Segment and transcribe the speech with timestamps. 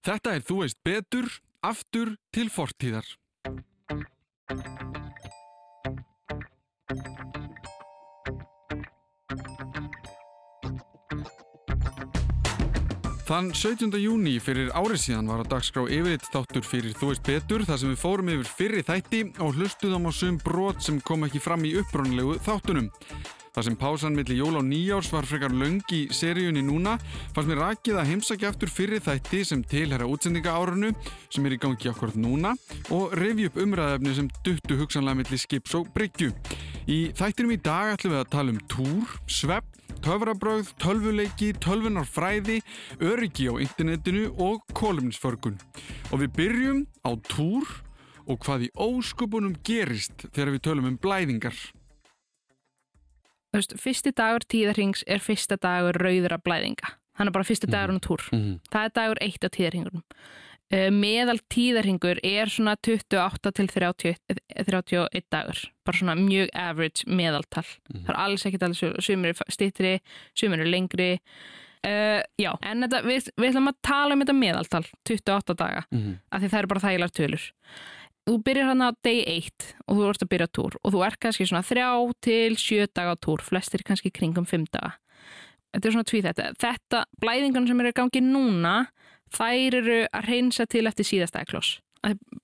[0.00, 1.26] Þetta er Þú veist betur,
[1.60, 3.04] aftur til fortíðar.
[13.30, 13.92] Þann 17.
[14.00, 17.92] júni fyrir árið síðan var á dagskrá yfiritt þáttur fyrir Þú veist betur þar sem
[17.92, 21.76] við fórum yfir fyrri þætti og hlustuðum á sum brot sem kom ekki fram í
[21.78, 22.88] upprónlegu þáttunum.
[23.50, 26.92] Það sem pásan millir jól og nýjárs var frekar löng í seríunni núna
[27.34, 30.92] fannst mér rakið að heimsækja aftur fyrir þætti sem tilhæra útsendinga árunu
[31.26, 32.54] sem er í gangi okkur núna
[32.94, 36.30] og revi upp umræðefni sem duttu hugsanlega millir skips og bryggju.
[36.86, 39.66] Í þættinum í dag ætlum við að tala um túr, svepp,
[40.06, 42.60] töfrabröð, tölvuleiki, tölvunarfræði,
[43.02, 45.58] öryggi á internetinu og kolumnisförgun.
[46.14, 47.66] Og við byrjum á túr
[48.30, 51.58] og hvað í óskupunum gerist þegar við tölum um blæðingar.
[53.54, 56.92] Veist, fyrsti dagur tíðarhings er fyrsta dagur rauðra blæðinga.
[57.18, 58.22] Hann er bara fyrsti dagur á túr.
[58.32, 58.60] Mhm.
[58.70, 60.04] Það er dagur eitt á tíðarhingunum.
[60.72, 64.14] Uh, meðal tíðarhingur er svona 28 til 30,
[64.54, 65.58] 31 dagur.
[65.84, 67.66] Bara svona mjög average meðaltal.
[67.90, 69.96] Það er alls ekkert alveg sumir stýttri,
[70.38, 71.18] sumir lengri.
[71.82, 76.18] Uh, já, en þetta, við, við ætlum að tala um þetta meðaltal, 28 daga, Mhm.
[76.30, 77.44] af því það eru bara þægilar tölur.
[78.30, 81.16] Þú byrjar hann á day 1 og þú ert að byrja túr og þú er
[81.18, 81.86] kannski svona 3
[82.22, 84.92] til 7 daga túr, flestir kannski kringum 5 daga.
[85.74, 86.46] Þetta er svona tví þetta.
[86.62, 88.74] Þetta, blæðingarna sem eru í gangi núna,
[89.34, 91.80] þær eru að reynsa til eftir síðasta eklos.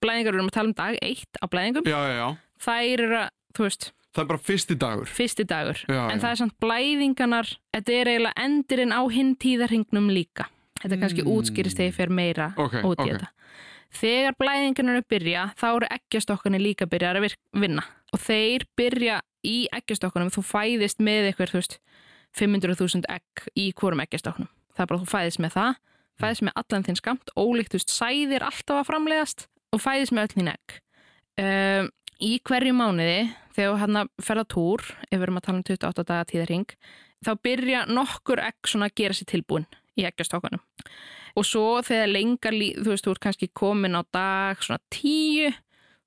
[0.02, 2.28] Blæðingar eru um að tala um dag 1 á blæðingum, Já, já, já.
[2.66, 5.06] þær eru að, þú veist, Það er bara fyrsti dagur.
[5.12, 5.80] fyrsti dagur.
[5.86, 6.22] Já, en já.
[6.24, 10.46] það er samt blæðingarnar, þetta er eiginlega endurinn á hinn tíðarhingnum líka.
[10.80, 11.30] Þetta kannski Mm.
[11.36, 13.10] útskýrist þegar ég fer meira Ok, út í ok.
[13.12, 13.28] þetta.
[13.96, 14.34] Þegar
[15.00, 17.84] að byrja, þá eru eggjastokkarnir líka byrjar að vinna.
[18.12, 21.78] Og þeir byrja í eggjastokkunum, þú fæðist með eitthvað, þú veist,
[22.36, 24.50] 500.000 egg í hvorum eggjastokkunum.
[24.76, 25.78] Það er bara þú fæðist með það,
[26.20, 30.26] fæðist með allan þinn skamt, ólíkt, þú veist, sæðir alltaf að framlegast og fæðist með
[30.26, 30.76] öll þín egg.
[31.40, 33.18] Um, í hverju mánuði,
[33.56, 36.76] þegar hérna ferða túr, ef við erum að tala um 28 daga tíðarhing,
[37.24, 40.62] þá byrja nokkur egg svona að gera sér tilbúin í eggjastokkunum.
[41.36, 45.50] Og svo þegar lengar, lí- þú veist, þú ert kannski komin á dag svona tíu,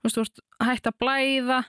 [0.02, 1.60] þú veist, þú ert hægt að blæða,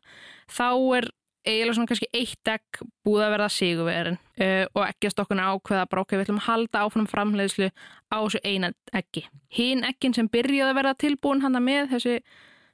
[0.49, 1.11] þá er
[1.41, 6.13] eiginlega svona kannski eitt egg búið að verða sigurverin uh, og eggjastokkunni ákveða bara ok,
[6.19, 7.69] við ætlum að halda áfram framleiðslu
[8.13, 9.23] á þessu eina eggi.
[9.57, 12.19] Hinn eggin sem byrjaði að verða tilbúin handa með þessi,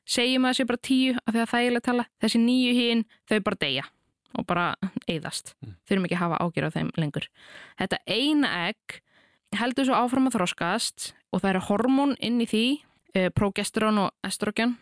[0.07, 3.05] segjum að þessi bara tíu af því að það er eiginlega tala, þessi nýju hinn
[3.31, 3.87] þau bara deyja
[4.37, 4.67] og bara
[5.09, 5.55] eyðast.
[5.89, 7.27] Þurfum ekki að hafa ágjör á þeim lengur.
[7.79, 8.99] Þetta eina egg
[9.61, 12.67] heldur svo áfram að þroskast og það eru hormón inn í því,
[13.15, 14.77] eh, progesterón og estrogen.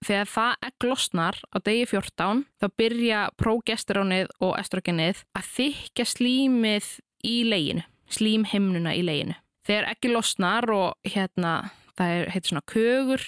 [0.00, 6.88] Þegar það egg losnar á degi 14 þá byrja progesterónið og estrogenið að þykja slímið
[7.24, 9.36] í leginu, slímhimnuna í leginu.
[9.68, 13.26] Þegar eggi losnar og hérna það heitir svona kögur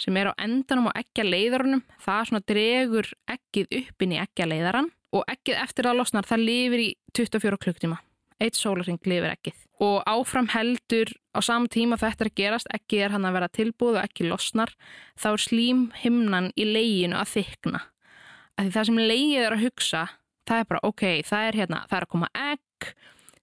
[0.00, 4.48] sem er á endanum á eggja leiðarunum, það svona dregur eggið upp inn í eggja
[4.48, 7.98] leiðaran og eggið eftir að losnar það lifir í 24 klukktíma.
[8.40, 13.04] Eitt sólarring lifir eggið og áfram heldur á sama tíma þetta er að gerast, eggið
[13.04, 14.72] er hann að vera tilbúð og ekki losnar,
[15.16, 17.80] þá er slímhimnan í leginu að þykna.
[18.56, 20.02] Af því það sem legið er að hugsa,
[20.48, 22.90] það er bara ok, það er hérna, það er að koma egg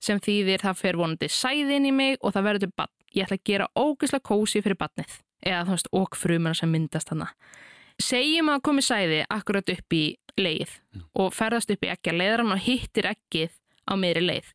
[0.07, 2.93] sem þýðir það fer vonandi sæðin í mig og það verður bann.
[3.15, 7.13] Ég ætla að gera ógeðslega kósi fyrir bannið eða þú veist, okk frumuna sem myndast
[7.13, 7.31] hana.
[7.97, 10.03] Segjum að komi sæði akkurat upp í
[10.37, 10.73] leið
[11.17, 13.55] og ferðast upp í eggja leiðran og hittir eggið
[13.89, 14.51] á meiri leið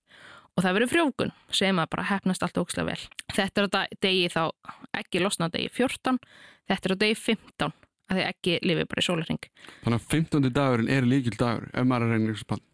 [0.52, 3.06] og það verður frjókun, segjum að bara hefnast allt ógislega vel.
[3.32, 3.70] Þetta er á
[4.04, 4.42] degi þá
[5.00, 6.20] ekki losna á degi 14,
[6.68, 7.72] þetta er á degi 15
[8.12, 9.48] að því ekki lifið bara í sólarring.
[9.84, 10.52] Þannig að 15.
[10.52, 12.64] dagurinn er líkil dagur ef maður er reyna ykkur spann.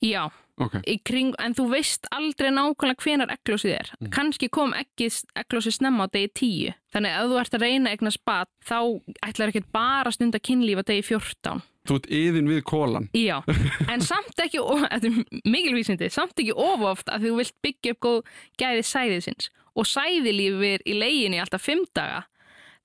[0.00, 0.22] Já,
[0.60, 3.90] Ok, í kring, en þú veist aldrei nákvæmlega hvenar egglósið er.
[4.00, 4.10] Mm.
[4.12, 6.74] Kannski kom eggið, egglósið snemma á degi 10.
[6.92, 8.78] Þannig að ef þú ert að reyna eignar spat, þá
[9.24, 11.62] ætlar ekki bara að stunda kynlíf á degi 14.
[11.88, 13.06] þú ert yðin við kólan.
[13.16, 13.38] Já,
[13.88, 15.06] en samt ekki, of- er
[15.48, 18.20] mikilvísindi, samt ekki ofoft að þú vilt byggja upp góð
[18.60, 22.26] gæði sæðisins og sæðilífir í leiginni alltaf fimm daga.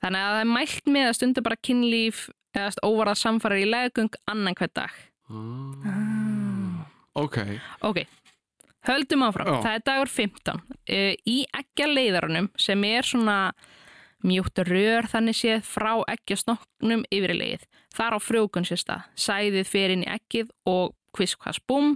[0.04, 4.16] Þannig að það er mælt með að stunda bara kynlíf eða óvarað samfærar í legung
[4.32, 4.96] annan hver dag.
[7.16, 7.38] Ok,
[7.82, 8.02] Ok,
[8.88, 9.48] höldum áfram.
[9.48, 9.62] Já.
[9.64, 10.62] Það er dagur 15.
[10.90, 13.38] Uh, í eggja leiðarunum sem er svona
[14.26, 17.66] mjúkt rör þannig séð frá eggjastoknum yfir í leið.
[17.96, 19.04] Þar á frjókun sér stað.
[19.16, 21.96] Sæðið fer inn í eggið og kviskvast búm.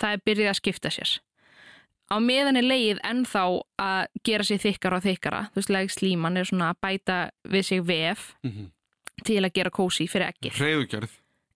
[0.00, 1.12] Það er byrjið að skipta sér.
[2.08, 3.42] Á meðan er leið ennþá
[3.84, 5.40] að gera sér þykkara og þykkara.
[5.52, 8.70] Þú veist, legg slíman er svona að bæta við sig vef Mhm.
[9.24, 10.56] til að gera kósi fyrir eggið.
[10.56, 11.10] reyðugerð.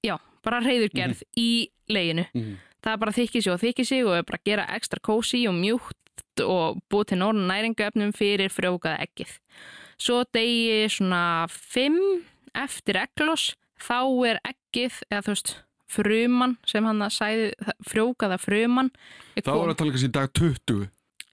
[0.05, 2.27] Já, bara reyðurgerð í leginu.
[2.35, 2.59] Mhm.
[2.83, 6.43] Það er bara þykki sig og þykki sig og bara gera ekstra kósi og mjúkt
[6.43, 9.37] og búið til norðan næringuefnum fyrir frjókaða ekkið.
[10.03, 11.99] Svo degi svona 5
[12.59, 13.53] eftir egglos
[13.83, 13.99] þá
[14.33, 15.53] er ekkið, eða þú veist,
[15.93, 17.47] fruman sem hann að sæði,
[17.87, 18.91] frjókaða fruman.
[19.37, 20.89] er Þá er að tala kannski dag 20,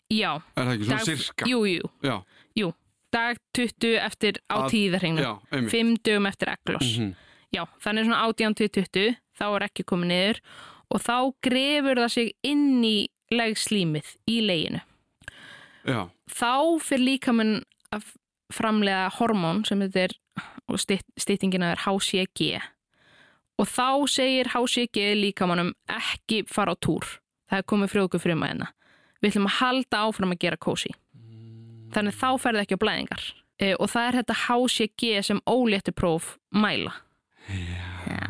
[0.09, 1.45] Já, er það ekki svona dag- sirka?
[1.45, 2.15] jú, jú, Já,
[2.57, 2.73] jú,
[3.11, 5.71] dag 20 eftir á tíðarhengnum, já, einmitt.
[5.71, 6.97] 5 dögum eftir egglos.
[6.97, 7.15] Mhm.
[7.53, 12.13] Já, þannig svona 18 til 20, þá er ekki komið niður og þá grefur það
[12.15, 12.97] sig inn í
[13.29, 14.81] legslímið í leginu.
[15.85, 17.55] Já, Þá fyrir líkamann
[17.93, 18.11] að
[18.53, 20.15] framlega hormón sem þetta er,
[20.69, 22.59] og styttingina er HCG.
[23.59, 27.05] Og þá segir HCG líkamannum ekki fara á túr.
[27.49, 28.71] Það er komið frjóku fruma hérna.
[29.19, 30.93] Við ætlum að halda áfram að gera kósi.
[31.91, 33.23] Þannig þá ferði ekki á blæðingar.
[33.59, 36.93] E, og það er þetta HCG sem ólétti próf mæla.
[37.49, 37.88] Já.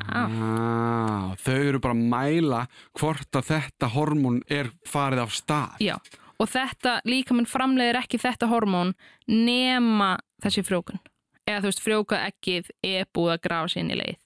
[0.09, 2.63] Ah, þau eru bara að mæla
[2.97, 5.77] hvort að þetta hormón er farið af stað.
[5.83, 5.95] Já,
[6.39, 8.95] og þetta líkamann framleiðir ekki þetta hormón
[9.27, 11.01] nema þessi frjókun.
[11.49, 14.17] Eða þú veist, frjókað ekkið er búið að grafa sér inn í leið.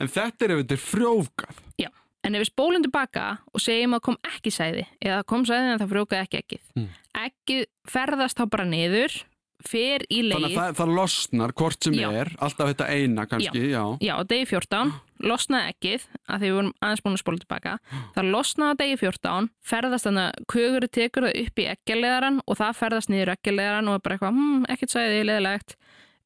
[0.00, 1.60] En þetta er ef þetta er frjófgað.
[1.80, 1.90] Já,
[2.26, 5.82] en ef við spólum tilbaka og segjum að kom ekki sæði, eða kom sæði en
[5.82, 6.64] það frjókað ekki ekkið.
[6.78, 6.88] Mm.
[7.26, 9.18] Ekkið ferðast þá bara niður,
[9.66, 10.34] fer í leið.
[10.36, 12.08] Þannig að það, það losnar hvort sem Já.
[12.22, 13.82] er, alltaf þetta eina kannski, já.
[14.04, 14.92] Já, degi 14
[15.30, 17.74] losnaði ekkið, að því við vorum aðeins búin að spóla tilbaka,
[18.16, 22.78] það losnaði degi 14 ferðast þannig að kögur tekur það upp í ekkjaleðaran og það
[22.80, 25.76] ferðast niður ekkjaleðaran og bara eitthvað, hm, ekkert sæði, leðilegt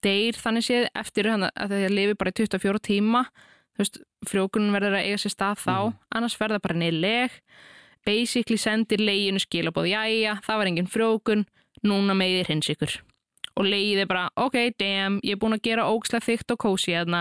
[0.04, 3.24] deyr þannig séð eftir að það lifi bara í 24 tíma.
[3.74, 3.96] Þú veist,
[4.30, 5.78] frjókunum verður að eiga sér stað þá.
[6.14, 7.38] Annars ferða bara niður leg.
[8.04, 11.46] Basically sendir leginu skilabóð jæja, það var engin frjókun
[11.88, 12.98] núna megið hins ykkur
[13.54, 16.94] og legið er bara, ok, damn, ég er búin að gera ógslega þygt og kósi
[16.96, 17.20] hérna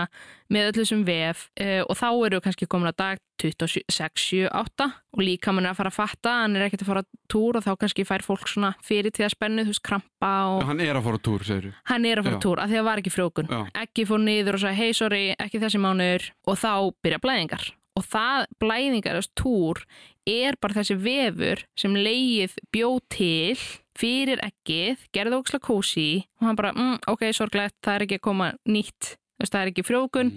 [0.50, 1.44] með öllu sem vef.
[1.60, 5.72] Uh, og þá eru kannski komin að dag 26, 7, 8 og líka mann er
[5.74, 8.24] að fara að fatta, hann er ekkert að fara að túr og þá kannski fær
[8.26, 11.46] fólk svona fyrir tíða spennu, þú veist, krampa og Hann er að fara á túr,
[11.46, 11.72] segir þú.
[11.90, 13.60] hann er að fara að túr af því að það var ekki frjókun Já.
[13.84, 16.28] ekki fór niður og sagði, hei, sorry, ekki þessi mánuður.
[16.50, 16.72] Og þá
[17.04, 17.70] byrja blæðingar.
[17.94, 19.82] Og það blæðingar, þessu túr
[20.26, 23.58] er bara þessi vefur sem leið bjó til
[23.98, 26.08] fyrir ekkið, gerði óksla kósi
[26.40, 29.72] og hann bara, mm, ok, sorglegt það er ekki að koma nýtt, þú það er
[29.72, 30.34] ekki frjókun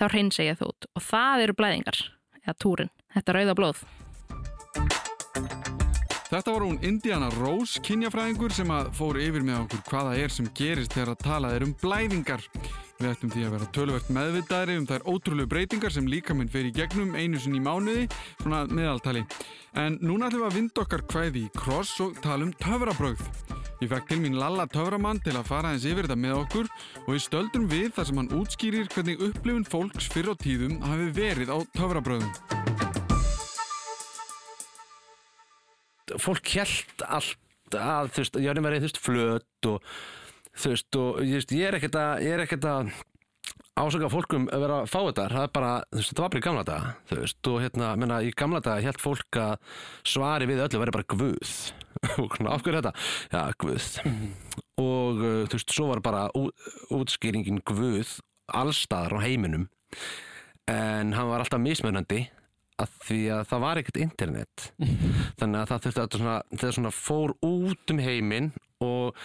[0.00, 2.02] þá reynsa ég það út og það eru blæðingar,
[2.44, 3.86] eða túrin þetta rauða blóð
[6.28, 10.48] Þetta var hún Indiana Rose, kynjafræðingur sem að fór yfir með okkur hvaða er sem
[10.58, 12.42] gerist þegar að talað er um blæðingar.
[12.98, 16.72] Við ættum því að vera tölvert meðvitaðri um þær ótrúlegu breytingar sem líkaminn fer í
[16.76, 18.02] gegnum einu sinni í mánuði,
[18.42, 19.22] svona meðaltali.
[19.80, 23.24] En núna ætlum við að vinda okkar hvæði í kross og tala um töfrabrögð.
[23.80, 26.68] Ég fekk til mín Lalla töframann til að fara eins yfir þetta með okkur
[27.06, 31.08] og við stöldrum við þar sem hann útskýrir hvernig upplifun fólks fyrr á tíðum hafi
[31.22, 32.77] verið á töfrabröðum.
[36.22, 39.92] Fólk held allt að þú veist, jörnum verið þú veist flöt og
[40.58, 42.92] þú veist og veist, ég er ekkert að ég er ekkert að
[43.78, 46.40] ásaka fólkum að vera að fá þetta, það er bara þú veist, þetta var bara
[46.40, 49.76] í gamla daga, þú veist og hérna, menna, í gamla daga held fólk að
[50.14, 51.52] svari við öllu verið bara guð.
[52.22, 52.92] Og svona, af hverju er þetta?
[53.32, 53.86] Já, guð.
[54.78, 56.24] Og uh, þú veist, svo var bara
[56.94, 58.12] útskýringin guð
[58.54, 59.66] allstaðar á heiminum.
[60.70, 62.26] En hann var alltaf mismunandi
[62.78, 64.66] að því að það var ekkert internet.
[65.40, 68.50] Þannig að það þurfti að svona, þegar svona fór út um heiminn
[68.84, 69.22] og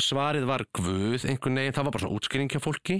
[0.00, 2.98] svarið var guð einhvern veginn, það var bara svona útskýring hjá fólki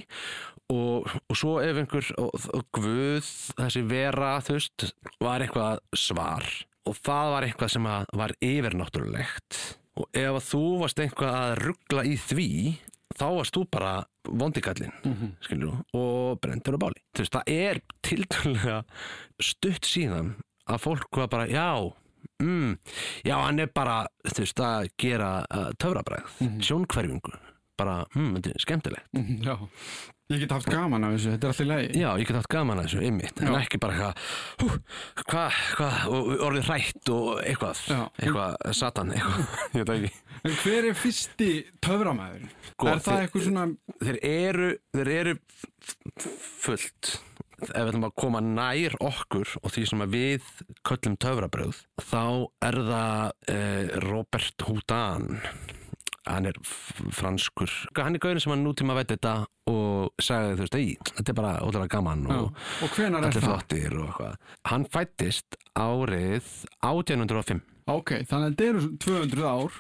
[0.73, 4.87] og, og svo ef einhver og, og guð, þessi vera þú veist,
[5.23, 6.49] var eitthvað svar
[6.89, 9.61] og það var eitthvað sem var yfirnáttúrulegt.
[10.01, 12.51] Og ef þú varst eitthvað að ruggla í því
[13.19, 13.93] þá varst þú bara
[14.29, 15.85] vondikallin mm -hmm.
[15.93, 17.01] og brendur á báli.
[17.15, 18.85] Þú veist, það er tiltölulega
[19.41, 20.35] stutt síðan
[20.67, 21.93] að fólk var bara, já
[22.43, 22.79] mm,
[23.25, 27.33] já, hann er bara þú veist, að gera uh, töfrabræð sjónkverfingu
[27.79, 29.07] bara, mm, þetta er skemmtilegt.
[29.43, 29.57] Já,
[30.31, 32.01] ég get haft gaman af þessu, þetta er alltaf lægi.
[32.01, 34.77] já, ég get haft gaman að þessu einmitt en ekki bara eitthvað
[35.27, 35.99] hvað, hvað,
[36.49, 38.01] orðið hrætt og eitthvað, Já.
[38.23, 41.49] eitthvað satan, eitthvað, ég veit ekki En hver er fyrsti
[41.87, 42.49] töframæður?
[42.73, 43.67] Sko, er það eitthvað svona...
[44.03, 45.35] þeir eru, þeir eru
[46.59, 47.13] fullt
[47.63, 50.49] ef við ætlum að koma nær okkur og því sem við
[50.89, 52.25] köllum töfrabröð þá
[52.67, 55.29] er það eh, Robert Houdin
[56.29, 56.59] hann er
[57.15, 57.73] franskur.
[57.99, 59.35] Hann er gaurin sem hann nútíma veit þetta
[59.71, 63.99] og sagði þú veist, ei, þetta er bara ótrúlega gaman og Og er allir flottir
[63.99, 64.39] og eitthvað.
[64.71, 66.49] Hann fættist árið
[66.83, 69.79] 1805 Ok, þannig að þetta eru 200 ár.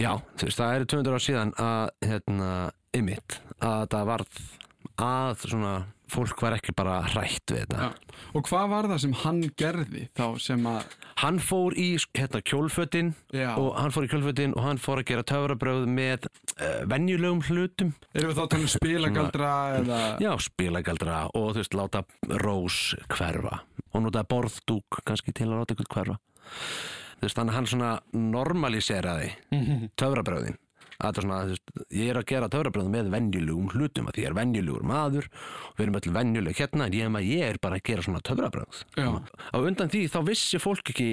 [0.00, 2.48] Já, þú veist, það eru 200 ár síðan að, hérna,
[2.98, 4.40] ymmit, að það varð
[5.00, 5.74] að svona
[6.10, 7.88] fólk var ekki bara hrætt við þetta.
[7.88, 8.18] Já.
[8.36, 13.12] Og hvað var það sem hann gerði þá sem að hann fór í hérna, kjólfötin
[13.36, 13.50] Já.
[13.54, 17.92] og hann fór í kjólfötin og hann fór að gera töfrabröð með uh, venjulegum hlutum.
[18.14, 19.50] Erum við þá að tala um spilagaldra
[19.80, 22.04] eða já, spilagaldra og þú veist, láta
[22.44, 26.18] rós hverfa og notaði borðdúk kannski til að láta ykkur hverfa.
[27.20, 29.32] Þú veist, þannig hann svona normaliseraði
[30.00, 30.69] töfrabröðin að
[31.00, 34.30] þetta er svona, þú veist, ég er að gera töfrabröð með venjulegum hlutum því ég
[34.30, 37.86] er venjulegur maður og við erum öll venjuleg hérna en ég, ég er bara að
[37.90, 38.84] gera svona töfrabröð
[39.50, 41.10] á undan því þá vissi fólk ekki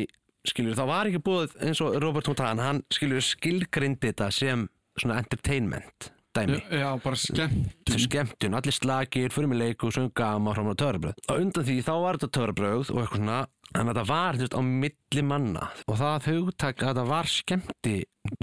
[0.48, 4.67] skilur, þá var ekki búið eins og Robert Montan hann skilur skilgrindi þetta sem
[4.98, 6.60] svona entertainment dæmi.
[6.79, 11.22] Já, bara skemmt til skemmtun, allir slagir, fyrir með leiku, sönga, maður fram á töfrabröð.
[11.27, 13.39] Á undan því þá var þetta töfrabröð og eitthvað svona,
[13.74, 15.72] en þetta var veist, á milli manna.
[15.88, 17.98] Og það hugtak að þetta var skemmti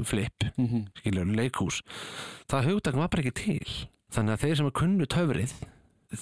[0.09, 0.49] flip,
[1.01, 1.81] skilur, leikhús,
[2.51, 3.79] það hugtak var bara ekki til.
[4.15, 5.57] Þannig að þeir sem að kunnu töfrið,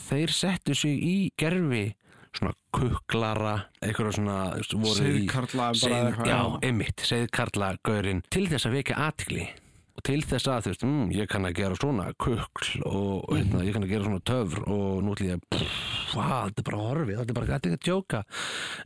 [0.07, 1.85] þeir settu sig í gerfi
[2.33, 9.45] svona kuklara, eitthvað svona, Seið, eitthvað, já, einmitt, segðkarla gaurinn til þess að vekja aðtikli
[9.51, 9.62] og
[10.03, 13.37] til þess að þú veist, mm, ég kann að gera svona kukl og Mhm.
[13.39, 16.83] hérna, ég kann að gera svona töfr og nú ætlum ég að þetta er bara
[16.83, 18.23] horfið, þetta er bara gæti ekki að djóka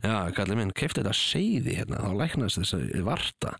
[0.03, 3.55] já, kallið minn, keifti þetta seiði hérna, þá læknast þess að varta.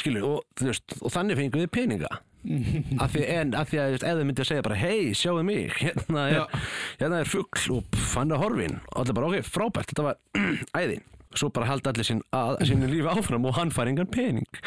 [0.00, 2.12] Skilur, og, þú veist, og þannig fengum við peninga.
[3.02, 5.40] Af því, en, af því að þú veist, þið myndi að segja bara hei, sjáu
[5.42, 6.44] mig, hérna er, Já.
[7.00, 10.16] hérna er fugl og hann er horfin og allir bara, ok, frábært, þetta var
[10.82, 11.00] æði
[11.40, 14.60] svo bara halda allir sín, að, sínu lífi áfram og hann fær engan pening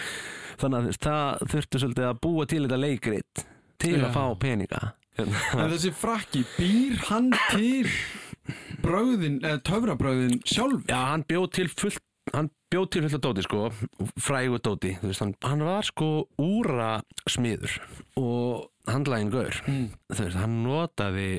[0.59, 3.43] þannig að það þurftu svolítið að búa til þetta leikrit
[3.79, 4.05] til Já.
[4.09, 4.79] að fá peninga.
[5.19, 5.29] En
[5.71, 7.87] þessi frakki, býr hann til
[8.83, 10.83] bröðin, eða töfrabröðin sjálf?
[10.89, 13.61] Já, hann bjóð til fullt hann bjóð til fullt af dóti sko
[14.21, 16.09] frægu dóti, þú veist, hann, hann var sko
[16.43, 16.91] úra
[17.29, 17.79] smiður
[18.19, 19.87] og handlægin gaur Mm.
[20.13, 21.29] þú veist, hann notaði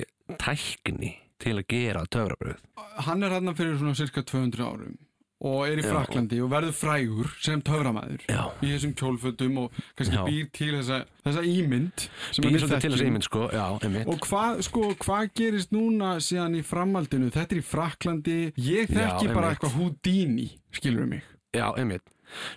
[0.41, 2.59] tækni til að gera töfrabröð
[3.07, 4.97] Hann er hann fyrir svona cirka 200 árum
[5.41, 5.85] og er í.
[5.85, 8.43] Fraklandi og verður frægur sem töframæður Já.
[8.61, 10.23] í þessum kjólfötum og kannski Já.
[10.27, 12.95] býr til þessa, þessa ímynd býr til þekkjum.
[12.95, 13.65] þess ímynd sko, já,
[14.05, 17.31] Og hvað sko, hvað gerist núna síðan í framhaldinu?
[17.33, 21.23] Þetta er í Fraklandi, ég þekki bara eitthvað Houdini, skilur mig.
[21.55, 22.05] Já, einmitt.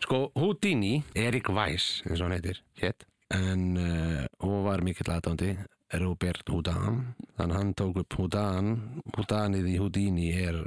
[0.04, 5.56] Sko, Houdini, Erik Weiss, eins og hann heitir, hétt, en uh, hún var mikill aðdándi,
[5.98, 7.00] Robert Houdin,
[7.38, 8.76] þannig hann tók upp Houdin,
[9.16, 10.60] Houdinið í Houdini er,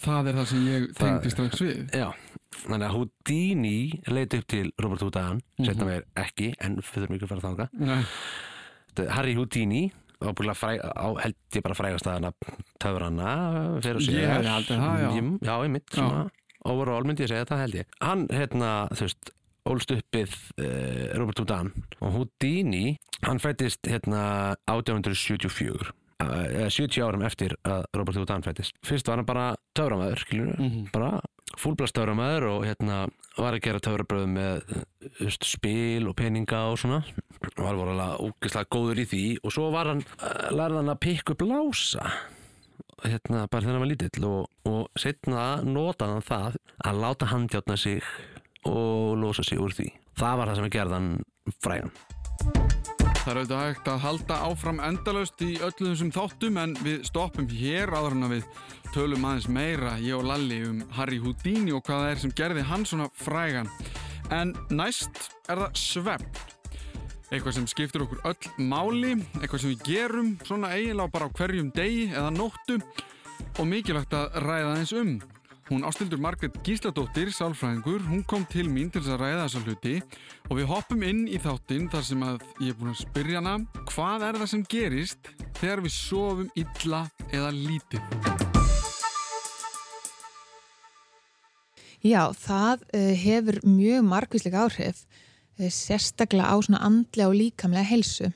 [0.00, 1.90] Það er það sem ég Það- tengdi strax við.
[1.94, 2.08] já,
[2.66, 5.66] þannig að Houdini leit upp til Robert Houdin, Mhm.
[5.66, 7.68] setna mér ekki, en við þurfum ekki að fara þanga.
[8.94, 12.32] Þetta er Harry Houdini, ábúinlega fræ, á, held ég bara frægast að hana
[12.80, 15.62] töfrana fyrir Ég hefði haldið það, já.
[15.64, 15.96] Einmitt, Já.
[16.02, 16.30] svona,
[16.64, 17.84] overall myndi ég segja þetta held ég.
[18.00, 19.30] Hann, hérna, þú veist,
[19.66, 21.72] ólst uppið uh, Robert Houdin
[22.02, 25.92] og Houdini, hann fættist hérna 1874 eða
[26.70, 28.74] 70 árum eftir að Robert Houdin fættist.
[28.86, 30.88] Fyrst var hann bara töframæður, skiljur, Mhm.
[30.92, 31.20] bara
[31.58, 34.62] fúlblast töframæður og hérna var að gera töfrabröð með
[35.18, 37.02] þú veist, spil og peninga og svona
[37.44, 40.04] og var alveg ógeðslega góður í því og svo var hann,
[40.50, 42.10] lærði hann að pikka upp lása
[43.04, 47.76] hérna bara þegar hann var lítill og, og setna notaði hann það að láta handjátna
[47.78, 48.02] sig
[48.64, 51.24] og losa sig úr því það var það sem gerði hann
[51.60, 52.93] frægan
[53.24, 57.46] það er auðvitað hægt að halda áfram endalaust í öllu þessum þáttum en við stoppum
[57.48, 58.48] hér áður en við
[58.92, 62.64] tölum aðeins meira, ég og Lalli, um Harry Houdini og hvað það er sem gerði
[62.68, 63.70] hann svona frægan.
[64.34, 66.42] En næst er það svefn.
[67.32, 71.72] Eitthvað sem skiptir okkur öll máli, eitthvað sem við gerum svona eiginlega bara á hverjum
[71.74, 72.76] degi eða nóttu
[73.56, 75.16] og mikilvægt að ræða eins um.
[75.70, 79.92] Hún ástildur Margrét Gísladóttir, sálfræðingur, hún kom til mín til þess að ræða þessa hluti
[80.50, 83.54] og við hoppum inn í þáttinn þar sem að ég er búin að spyrja hana
[83.88, 88.02] hvað er það sem gerist þegar við sofum illa eða lítið.
[92.04, 95.06] Já, það uh, hefur mjög margvíslega áhrif,
[95.56, 98.28] uh, sérstaklega á svona andlega og líkamlega helsu,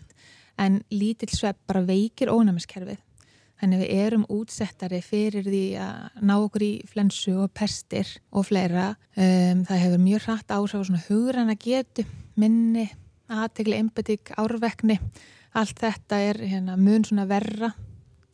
[0.57, 3.05] en lítill svepp bara veikir ónæmiskerfið.
[3.59, 8.93] Þannig við erum útsettari fyrir því að ná okkur í flensu og pestir og fleira.
[9.19, 12.05] Um, það hefur mjög hratt áhrif á svona hugræna getu,
[12.39, 12.87] minni,
[13.27, 15.01] aðtegli, empatík, árvekni.
[15.59, 17.73] Allt þetta er hérna, mun svona verra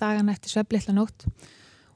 [0.00, 1.24] dagana eftir svepplitla nótt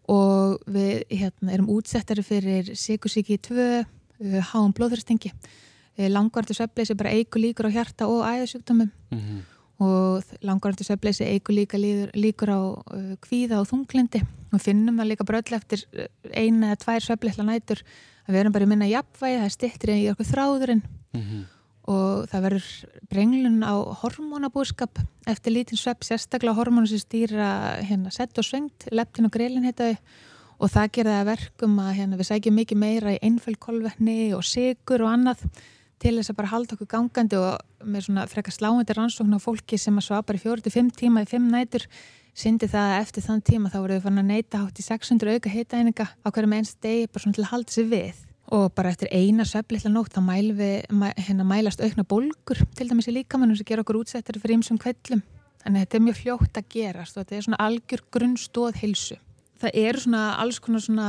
[0.09, 7.13] og við hérna, erum útsettari fyrir sikursíki 2, uh, háum blóðþröstingi, uh, langvartu sveppleysi bara
[7.13, 8.89] eigu líkur á hjarta og æðasjúkdómum
[9.79, 15.11] og langvartu sveppleysi eigu líka líður, líkur á uh, kvíða og þunglindi og finnum það
[15.13, 17.85] líka bara öll eftir uh, eina eða tvær sveppleitla nætur.
[18.27, 20.83] Að við erum bara í minna jafnvægi, það er stittir í okkur þráðurinn.
[21.89, 22.67] Og það verður
[23.09, 24.99] brenglun á hormónabúskap
[25.31, 29.97] eftir lítinn svepp, sérstaklega hormónu sem stýra hérna sett og svengt, leptin og grelin heitaði
[30.59, 35.07] og það gerði að verkum að hérna, við sækjum mikið meira í einföldkolvetni og sigur
[35.07, 35.45] og annað
[36.03, 39.79] til þess að bara halda okkur gangandi og með svona frekar sláandi rannsókn á fólki
[39.81, 41.87] sem að svá bara í fjóri til fimm tíma í fimm nætur
[42.39, 45.35] syndi það að eftir þann tíma þá voru við fann að neyta hátt í 600
[45.35, 48.21] auka heitaeininga á hverjum einst degi bara svona til að halda sig við.
[48.55, 53.11] Og bara eftir eina söflitla nótt þá mæl mæ, hérna mælast aukna bólgur til dæmis
[53.11, 55.25] í líkamannum sem ger okkur útsettari fyrir ymsum kvellum
[55.65, 59.19] þannig að þetta er mjög fljótt að gerast og þetta er svona algjör grunnstóð hilsu
[59.59, 61.09] það eru svona alls konar svona,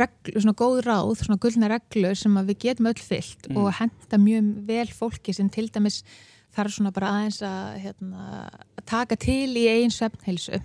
[0.00, 3.58] reglu, svona góð ráð, svona gullna reglur sem við getum öll fyllt mm.
[3.60, 6.02] og henda mjög vel fólki sem til dæmis
[6.52, 8.46] þarf svona bara aðeins að, hérna,
[8.88, 10.60] taka til í einn svefnheilsu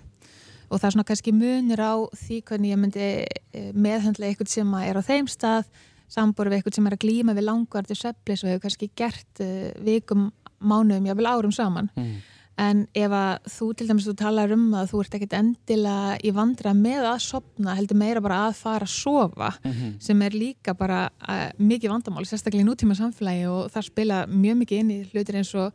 [0.68, 4.74] og það er svona kannski munir á því hvernig ég myndi eh, meðhandla eitthvað sem
[4.82, 5.70] er á þeim stað
[6.12, 9.70] sambor við eitthvað sem er að glýma við langvartu sveflis og hefur kannski gert uh,
[9.84, 12.14] vikum, mánuðum, jável árum saman mm.
[12.58, 16.32] En ef að þú til dæmis þú talar um að þú ert ekkert endilega í
[16.34, 19.92] vandra með að sopna, heldur meira bara að fara að sofa mm -hmm.
[20.02, 24.56] sem er líka bara uh, mikið vandamál, sérstaklega í nútíma samfélagi og það spila mjög
[24.56, 25.72] mikið inn í hlutir eins og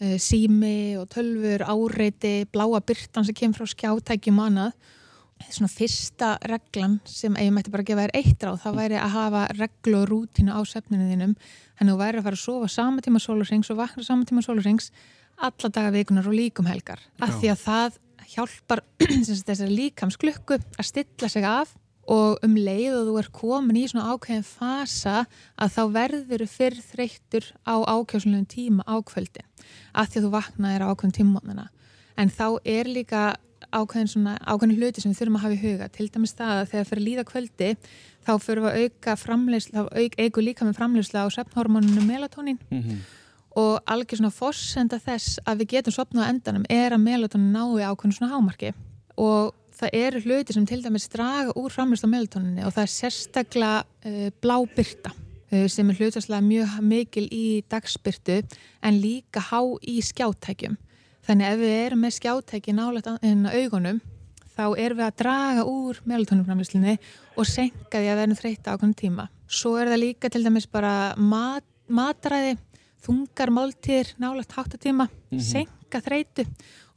[0.00, 4.72] uh, sími og tölfur, áreiti, bláa byrtan sem kemur frá skjátækjum annað.
[5.50, 9.48] Svona fyrsta reglan sem ég mætti bara gefa þér eitt ráð, það væri að hafa
[9.52, 11.34] reglu og rútínu á sefninu þínum,
[11.76, 14.42] þannig að þú væri að fara að sofa sama tíma sólurrings og vakna sama tíma
[14.42, 14.92] sólurrings
[15.36, 17.00] alla daga vikunar og líkum helgar.
[17.20, 17.98] Af því að það
[18.32, 18.82] hjálpar
[19.26, 21.74] þessari líkamsklukku að stilla sig af
[22.06, 25.24] og um leið og þú er komin í svona ákveðin fasa
[25.58, 29.42] að þá verður fyrr þreyttur á ákjóðslega tíma ákvöldi
[29.92, 31.66] af því að þú vaknaðir á ákveðin tímónana
[32.16, 33.24] en þá er líka
[33.74, 35.86] ákveðin, svona, ákveðin hluti sem við þurfum að hafa í huga.
[35.90, 37.70] Til dæmis það að þegar fyrir líða kvöldi
[38.26, 42.60] þá fyrir við að auka framleysla, þá auk, eigu líka með framleysla á svefnhormoninu melatonin
[42.70, 43.25] mm -hmm
[43.56, 47.86] og alveg svona fórsenda þess að við getum sopnað á endanum er að melatonin nái
[47.88, 48.74] ákveðinu svona hámarki.
[49.16, 52.92] Og það eru hluti sem til dæmis draga úr framlist á melatoninni og það er
[52.94, 58.40] sérstaklega uh, blábyrta uh, sem er hlutastlega mjög mikil í dagsbyrtu
[58.86, 60.76] en líka há í skjáttækjum
[61.26, 64.00] þannig ef við erum með skjáttæki nálega en augunum
[64.56, 66.96] þá erum við að draga úr melatoninframlislinni
[67.36, 69.26] og senka því að verðum þreytta ákveðinu tíma.
[69.46, 72.56] Svo er það líka til dæmis bara mat, matræði
[73.06, 75.44] þungar máltíðir nálagt háttatíma, mm -hmm.
[75.46, 76.46] senka þreitu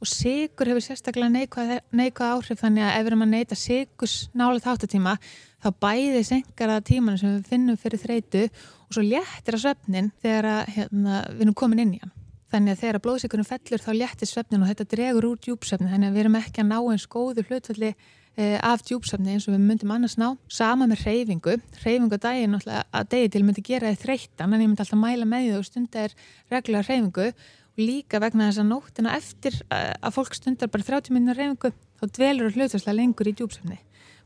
[0.00, 4.14] og sigur hefur sérstaklega neikvæð, neikvæð áhrif þannig að ef við erum að neita sigurs
[4.34, 5.16] nálagt háttatíma
[5.60, 8.46] þá bæði senkar það tímanu sem við finnum fyrir þreitu
[8.88, 12.16] og svo léttir að svefnin þegar að, hérna, við erum komin inn í hann.
[12.50, 16.08] Þannig að þegar að blóðsikurinn fellur þá léttir svefnin og þetta dregur úr djúpsvefnin þannig
[16.08, 18.19] að við erum ekki að ná eins góðu hlutvalli Eh,
[18.64, 23.08] af djúpsafni eins og við myndum annars ná sama með reyfingu, reyfingu að daginn að
[23.12, 26.14] degi til myndi gera þið þreyttan en ég myndi alltaf mæla með því og stundar
[26.52, 31.14] reglulega reyfingu og líka vegna þess að nóttina eftir eh, að fólk stundar bara 30
[31.16, 33.78] minnur reyfingu þá dvelur það hlutastlega lengur í djúpsafni.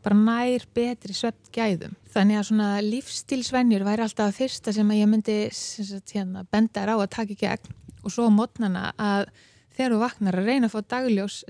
[0.05, 1.95] Bara nær betri svept gæðum.
[2.13, 5.39] Þannig að svona lífstílsvenjur væri alltaf að fyrsta sem að ég myndi
[6.13, 7.75] hérna, benda þér á að taka í gegn.
[8.05, 9.31] Og svo mótnana að
[9.75, 11.41] þegar þú vaknar að reyna að fá dagljós,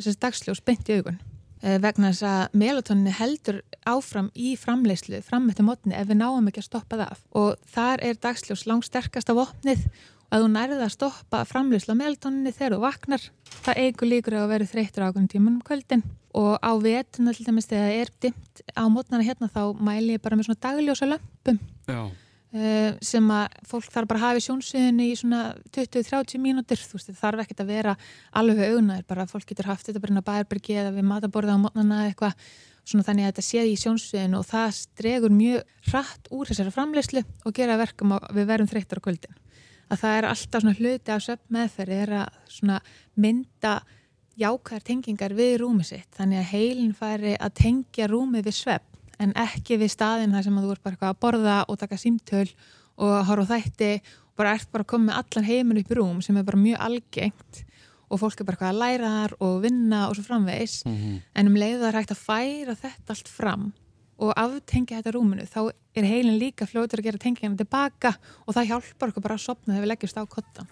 [1.65, 6.51] Eh, vegna þess að melatoninni heldur áfram í framleyslu fram eftir mótni ef við náum
[6.51, 10.51] ekki að stoppa það og þar er dagsljós langt sterkast af opnið og að þú
[10.53, 13.25] nærða að stoppa framleyslu á melatoninni þegar þú vaknar
[13.65, 16.05] það eigur líkur að vera þreytur ákveðin tíman um kvöldin.
[16.35, 20.25] Og á vetuna til dæmis þegar það er dimt á mótnana hérna þá mæli ég
[20.25, 21.61] bara með svona dagljósa lömpum.
[21.87, 22.03] Já
[22.55, 25.41] sem að fólk þarf bara að hafa í sjónsviðinu í svona
[25.75, 26.79] 20-30 mínútur.
[26.79, 27.95] Þú veist, það þarf ekkert að vera
[28.39, 31.63] alveg auðnaður, bara fólk getur haft þetta bara inn á bærbyrgi eða við mataborða á
[31.65, 32.37] mótnana eitthvað,
[32.85, 37.25] svona þannig að þetta séð í sjónsviðinu og það stregur mjög rætt úr þessari framleyslu
[37.25, 39.39] og gera verkum að við verum þreyttar á kvöldin.
[39.91, 42.81] Að það er alltaf svona hluti af söp meðferði er að svona
[43.19, 43.79] mynda
[44.39, 49.35] jákæðar tengingar við rúmi sitt, þannig að heilin færi að tengja rúmið við svepp en
[49.39, 52.49] ekki við staðin þar sem þú ert bara að borða og taka símtöl
[52.97, 56.21] og horfa þætti og bara ert bara að koma með allan heiminn upp í rúm
[56.25, 57.65] sem er bara mjög algengt
[58.11, 61.23] og fólk er bara að læra þar og vinna og svo framvegs mm -hmm.
[61.35, 63.73] en um leiðu það er hægt að færa þetta allt fram
[64.19, 68.15] og aftengja þetta rúminu þá er heilin líka fljóður að gera tengingina tilbaka
[68.47, 70.69] og það hjálpar okkur bara að sopna þegar við leggjumst á kottan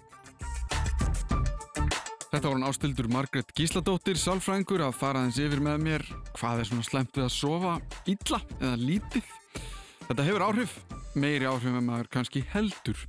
[2.33, 6.87] Þetta hann ástildur Margret Gísladóttir, sálfræðingur, að fara aðeins yfir með mér hvað er svona
[6.87, 7.75] slemt við að sofa
[8.09, 9.33] illa eða lítið.
[10.09, 10.77] Þetta hefur áhrif,
[11.12, 13.05] meiri áhrif en maður kannski heldur.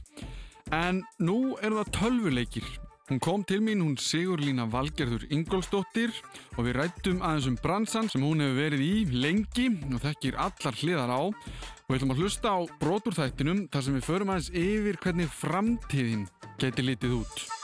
[0.76, 2.68] En nú eru það tölvuleikir
[3.10, 6.14] Hún kom til mín, hún Sigurlína Valgerður Ingolsdóttir
[6.56, 10.80] og við rættum aðeins um bransan sem hún hefur verið í lengi og þekkir allar
[10.80, 15.02] hliðar á og við ætlum að hlusta á broturþættinum þar sem við förum aðeins yfir
[15.04, 16.24] hvernig framtíðin
[16.64, 17.63] geti litið út.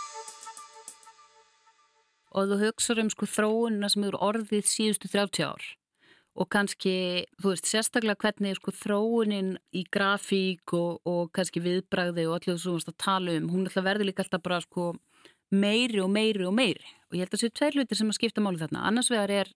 [2.36, 5.68] Og þú hugsaður um sko þróunina sem eru orðið síðustu 30 ár.
[6.40, 12.38] Og kannski, þú veist, sérstaklega hvernig sko þróunin í grafík og, og kannski viðbræði og
[12.38, 14.94] allir þú veist að tala um, hún ætla að verði líka alltaf bara sko
[15.50, 16.94] meiri og meiri og meiri.
[17.10, 18.86] Og ég held að það séu tveir hlutir sem að skipta máli þarna.
[18.88, 19.52] Annars vegar er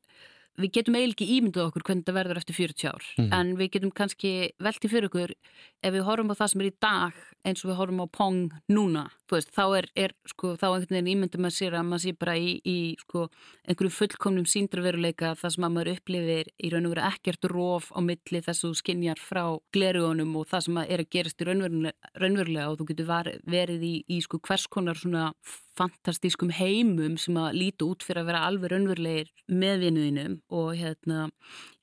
[0.60, 3.34] við getum eiginlega ekki ímynduð okkur hvernig þetta verður eftir 40 ár mm -hmm.
[3.40, 5.34] en við getum kannski veltið fyrir okkur
[5.82, 7.14] ef við horfum á það sem er í dag
[7.44, 11.12] eins og við horfum á Pong núna veist, þá er, er sko, þá einhvern veginn
[11.14, 13.26] ímyndum að sér að maður sé bara í, í sko,
[13.66, 18.00] einhverju fullkomnum síndraveruleika það sem að maður upplifir í raun og veru ekkert róf á
[18.06, 19.44] milli þess að þú skinjar frá
[19.76, 23.86] glerugunum og það sem er að gerast í raunverulega, raunverulega og þú getur var, verið
[23.90, 25.32] í, í sko, hvers konar svona
[25.74, 31.30] fantastískum heimum sem að líti út fyrir að vera alveg raunverulegir meðvinniðinum og hérna,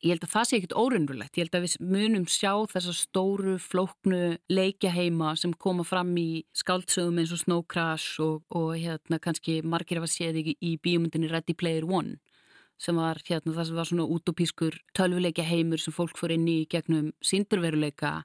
[0.05, 3.57] ég held að það sé ekkit óraunverulegt, ég held að við munum sjá þessa stóru,
[3.59, 9.61] flóknu leikjaheima sem koma fram í skáldsögum eins og Snow Crash og, og hérna kannski
[9.63, 12.19] margir af að séð í, í bíomundinni Ready Player One
[12.81, 16.63] sem var hérna það sem var svona útópískur tölvuleikja heimur sem fólk fór inn í
[16.71, 18.23] gegnum síndarveruleika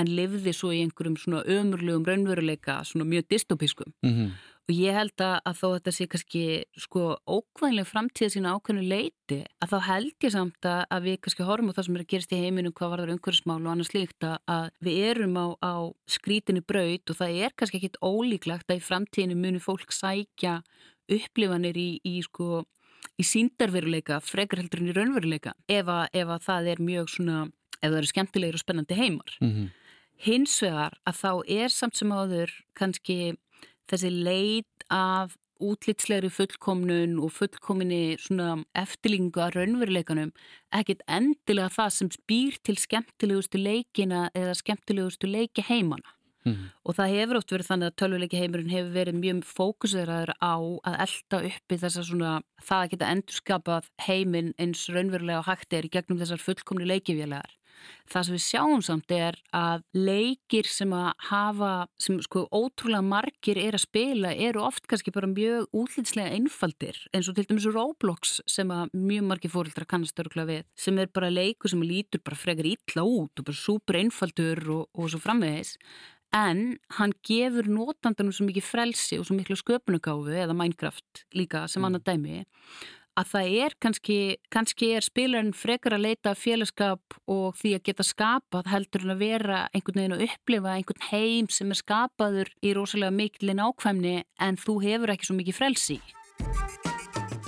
[0.00, 4.30] en livði svo í einhverjum svona ömurlegum raunveruleika, svona mjög dystopískum mm -hmm.
[4.68, 6.40] Og ég held að, að þó þetta sé kannski
[6.76, 11.46] sko ókvæðinlega framtíða sína ákveðinu leiti að þá held ég samt að, að við kannski
[11.48, 13.94] horfum á það sem er að gerast í heiminu hvað var það umhverfismál og annars
[13.96, 15.74] líkt að við erum á, á
[16.12, 20.58] skrítinni braut og það er kannski ekkit ólíklegt að í framtíðinu muni fólk sækja
[21.08, 22.66] upplifanir í, í sko
[23.18, 27.42] í síndarveruleika, frekar heldur en í raunveruleika ef að, ef að það er mjög svona,
[27.80, 29.36] ef það eru skemmtilegir og spennandi heimar.
[29.40, 29.68] Mm -hmm.
[30.18, 33.36] Hins vegar að þá er samt sem áður kannski
[33.90, 40.30] þessi leit af útlitslegri fullkomnun og fullkominni svona eftirlingu að raunveruleikanum
[40.78, 46.14] ekkit endilega það sem spýr til skemmtilegustu leikina eða skemmtilegustu leiki heimana.
[46.46, 46.68] Mm.
[46.86, 50.54] Og það hefur oft verið þannig að tölvuleiki heimurinn hefur verið mjög fókuseraður á
[50.88, 55.74] að elda uppi þess að svona það að geta endurskapað heiminn eins raunverulega og hægt
[55.74, 57.50] er gegnum þessar fullkomni leikifélagar.
[58.08, 63.60] Það sem við sjáum samt er að leikir sem að hafa, sem sko ótrúlega margir
[63.60, 68.38] er að spila eru oft kannski bara mjög útlýtslega einfaldir eins og til dæmis Roblox
[68.48, 72.40] sem að mjög margir fórildra kannast öruglega við sem er bara leiku sem lítur bara
[72.40, 75.76] frekar ítla út og bara súper einfaldur og, og svo framvegis
[76.36, 81.80] en hann gefur notandanum svo mikið frelsi og svo miklu sköpunugáfu eða Minecraft líka sem
[81.80, 81.88] mm.
[81.88, 82.42] annað dæmi
[83.18, 84.18] að það er kannski,
[84.52, 89.24] kannski er spilarinn frekar að leita félagskap og því að geta skapað heldur en að
[89.24, 94.60] vera einhvern veginn að upplifa einhvern heim sem er skapaður í rosalega mikilinn ákvæmni en
[94.60, 95.98] þú hefur ekki svo mikið frelsi.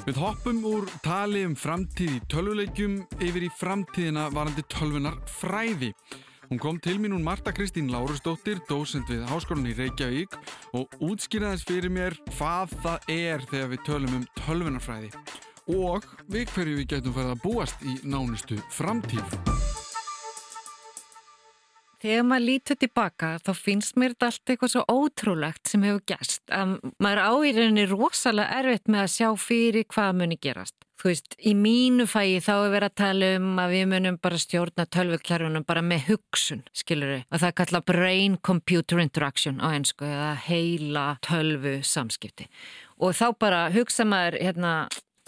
[0.06, 5.92] Við hoppum úr tali um framtíð í tölvuleikjum yfir í framtíðina varandi tölvunar fræði.
[6.50, 10.34] Hún kom til mín hún Marta Kristín Lárusdóttir, dósend við Háskólinni Reykjavík
[10.74, 15.12] og útskýraðis fyrir mér hvað það er þegar við tölum um tölvunarfræði
[15.70, 19.38] og við hverju við getum farið að búast í nánustu framtíð.
[22.00, 26.54] Þegar maður lítur tilbaka þá finnst mér þetta allt eitthvað svo ótrúlegt sem hefur gæst
[26.56, 30.78] að maður áýrinni rosalega erfitt með að sjá fyrir hvað muni gerast.
[31.00, 34.40] Þú veist, í mínu fæi þá er verið að tala um að við munum bara
[34.40, 37.22] stjórna tölvuklarfunum bara með hugsun, skilur við.
[37.28, 42.50] Og það er kallað brain-computer interaction á einsku eða heila tölvu samskipti.
[43.00, 44.74] Og þá bara hugsa maður, hérna,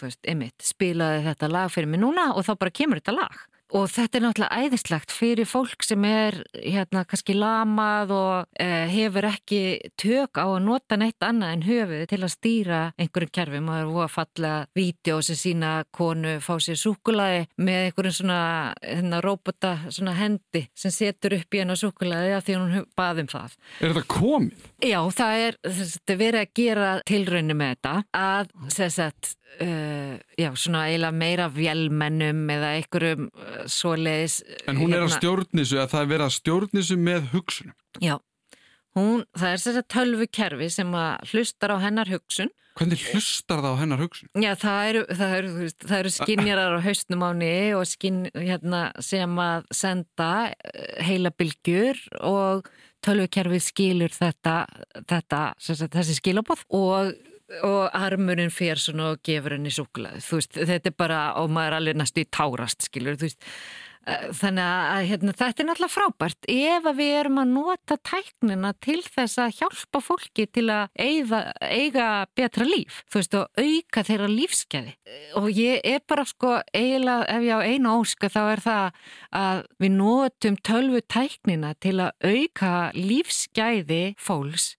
[0.02, 3.42] þú veist, Emmitt, spilaði þetta lag fyrir mig núna og þá bara kemur þetta lag
[3.72, 9.26] og þetta er náttúrulega æðislegt fyrir fólk sem er hérna kannski lamað og eh, hefur
[9.30, 9.62] ekki
[10.00, 13.82] tök á að nota neitt annað en höfuð til að stýra einhverjum kerfum og það
[13.82, 18.40] er búið að falla vídeo sem sína konu fá sér súkulaði með einhverjum svona
[18.82, 23.32] hérna, robota svona hendi sem setur upp í hennar súkulaði að því hún baði um
[23.32, 23.60] það.
[23.80, 24.66] Er þetta komið?
[24.82, 28.52] Já, það er, er verið að gera tilrauninu með þetta að,
[28.92, 33.26] sagt, Uh, já, svona eiginlega meira vélmennum eða einhverjum
[33.62, 37.30] uh, svoleiðis En hún er að hérna- stjórnisu, að það er verið að stjórnisu með
[37.32, 37.76] hugsunum?
[38.02, 38.16] Já,
[38.98, 42.52] hún, það er þess að tölvu kerfi sem að hlustar á hennar hugsun.
[42.72, 44.30] Hvernig hlustar það á hennar hugsun?
[44.40, 49.42] Já, það eru, það eru, það eru skinjarar á hausnum áni og skin, hérna, sem
[49.44, 52.70] að senda uh, heila bylgjur og
[53.02, 54.62] tölvukerfið skilur þetta,
[55.10, 57.12] þetta þessi skilabóð og
[57.66, 61.72] og armurinn fyrir svona og gefur henni súklaði, þú veist, þetta er bara og maður
[61.72, 63.50] er alveg næstu í tárast, skilur, þú veist
[64.02, 68.72] Eh, Þannig að hérna, þetta er náttúrulega frábært ef að við erum að nota tæknina
[68.82, 74.04] til þess að hjálpa fólki til að eiga, eiga betra líf, þú veist, og auka
[74.08, 74.96] þeirra lífskeiði.
[75.38, 79.00] Og ég er bara sko, eiginlega, ef ég á einu óska þá er það
[79.44, 84.72] að við notum tölvu tæknina til að auka lífskeiði fólks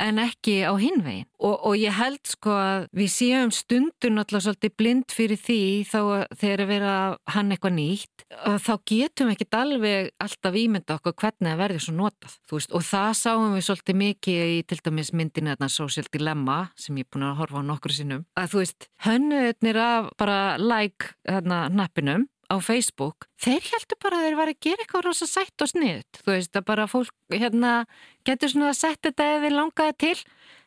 [0.00, 1.26] en ekki á hinvegin.
[1.44, 6.00] Og, og ég held sko að við séum stundun alltaf svolítið blind fyrir því þá
[6.40, 8.26] þegar við erum að hann eitthvað nýtt,
[8.64, 12.36] þá getum við ekkit alveg alltaf ímynda okkur hvernig það verður svo notað.
[12.54, 17.00] Veist, og það sáum við svolítið mikið í til dæmis myndinu þarna Social Dilemma sem
[17.00, 18.24] ég er búin að horfa á nokkru sinnum.
[18.38, 24.26] Að þú veist, hönnuðnir af bara like hérna nappinum á Facebook, þeir heldur bara að
[24.26, 27.72] þeir var að gera eitthvað rosa sætt og sniðt þú veist að bara fólk hérna
[28.26, 30.14] getur svona að setja þetta eða þeir langaði til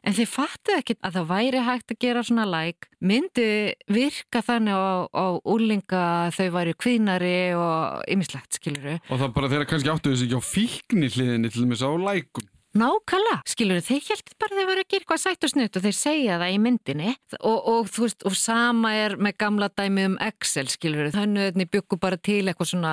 [0.07, 2.89] en þeir fattu ekki að það væri hægt að gera svona like.
[3.03, 3.47] Myndi
[3.91, 6.03] virka þannig á, á úlinga
[6.35, 10.49] þau væri kvínari og ymmislegt skiluru Og það bara þeirra kannski áttu þessi ekki á
[10.51, 12.47] fíkni hliðinni til þess að á lækum.
[12.77, 15.83] Nákvæmlega, skilur þeir heldur bara að þeir verið að gera eitthvað sætt og snutt og
[15.85, 17.13] þeir segja það í myndinni.
[17.39, 21.63] Og, og þú veist, og sama er með gamla dæmi um Excel, skilur þannig að
[21.73, 22.91] byggu bara til eitthvað svona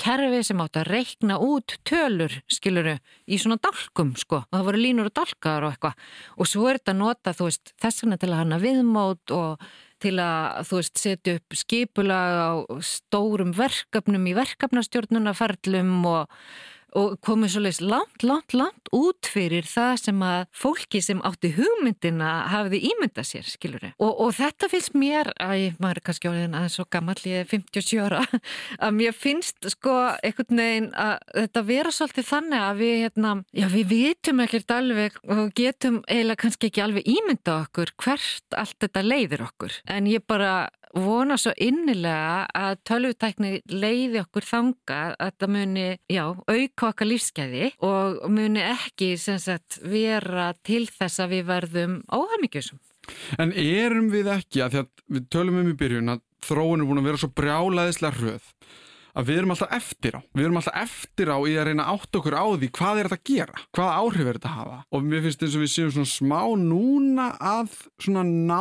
[0.00, 4.80] kerfi sem átt að reikna út tölur, skilur í svona dálkum, sko, og það voru
[4.84, 8.30] línur og dálkar og eitthvað, og svo er þetta nota, þú veist, þess vegna til
[8.32, 9.66] að hana viðmót og
[10.04, 12.52] til að, þú veist, setja upp skipulag á
[12.84, 16.40] stórum verkefnum í verkefnastjórnunarferlum og
[16.96, 22.30] og komið svolítið langt, langt, langt út fyrir það sem að fólki sem átti hugmyndina
[22.52, 23.92] hafiði ímyndað sér, skilur þau.
[24.06, 27.50] Og, og þetta finnst mér, að maður er kannski áliðin aðeins svo gammal, ég er
[27.50, 28.22] 57 ára,
[28.86, 33.66] að mér finnst sko einhvern veginn að þetta vera svolítið þannig að við, hérna, já
[33.72, 39.04] við vitum ekkert alveg og getum eiginlega kannski ekki alveg ímyndað okkur hvert allt þetta
[39.04, 39.80] leiðir okkur.
[39.90, 46.24] En ég bara vona svo innilega að tölvutækni leiði okkur þanga að þetta muni, já,
[46.32, 52.80] auka okkar lífskeiði og muni ekki sagt, vera til þess að við verðum óhæmyggjusum.
[53.38, 56.88] En erum við ekki, að því að við tölum um í byrjun að þróun er
[56.88, 58.50] búin að vera svo brjálaðislega hröð
[59.16, 60.20] að við erum alltaf eftir á.
[60.36, 63.18] Við erum alltaf eftir á í að reyna átt okkur á því hvað er þetta
[63.18, 64.78] að gera, hvað áhrif er þetta að hafa.
[64.92, 68.60] Og mér finnst eins og við séum svona smá núna að svona ná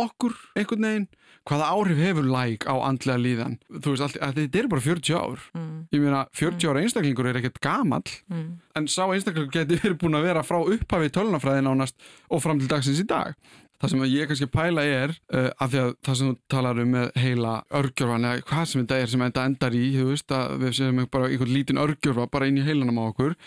[0.00, 1.08] okkur einhvern veginn
[1.48, 5.78] hvaða áhrif hefur læk á andlega líðan þú veist, þetta er bara 40 ár mm.
[5.94, 6.70] ég meina, 40 mm.
[6.70, 8.46] ára einstaklingur er ekkert gamal mm.
[8.76, 11.98] en sá einstaklingur getur verið búin að vera frá upphafi tölunafræðin ánast
[12.28, 13.36] og fram til dagsins í dag
[13.80, 16.90] það sem ég kannski pæla er uh, af því að það sem þú talar um
[16.94, 20.56] með heila örgjörfan eða hvað sem þetta er sem þetta endar í þú veist, að
[20.60, 23.38] við séum bara einhvern lítinn örgjörfa bara inn í heilanum á okkur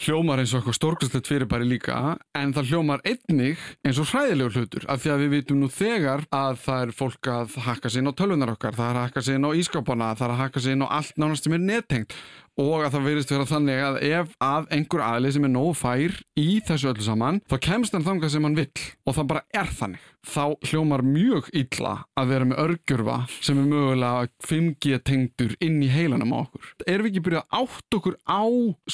[0.00, 4.86] hljómar eins og eitthvað stórkastlegt fyrirbæri líka en það hljómar einnig eins og hræðilegur hlutur
[4.88, 8.12] af því að við vitum nú þegar að það er fólk að hakka sér inn
[8.12, 10.64] á tölvunar okkar það er að hakka sér inn á ískápana, það er að hakka
[10.64, 12.16] sér inn á allt nánast sem er nettengt
[12.60, 16.16] og að það verist vera þannig að ef að einhver aðlið sem er nógu fær
[16.40, 19.72] í þessu öllu saman, þá kemst hann þangað sem hann vill og það bara er
[19.78, 20.04] þannig.
[20.20, 25.88] Þá hljómar mjög illa að vera með örgjörfa sem er mögulega 5G tengdur inn í
[25.92, 26.68] heilanum á okkur.
[26.84, 28.44] Erum við ekki byrjað átt okkur á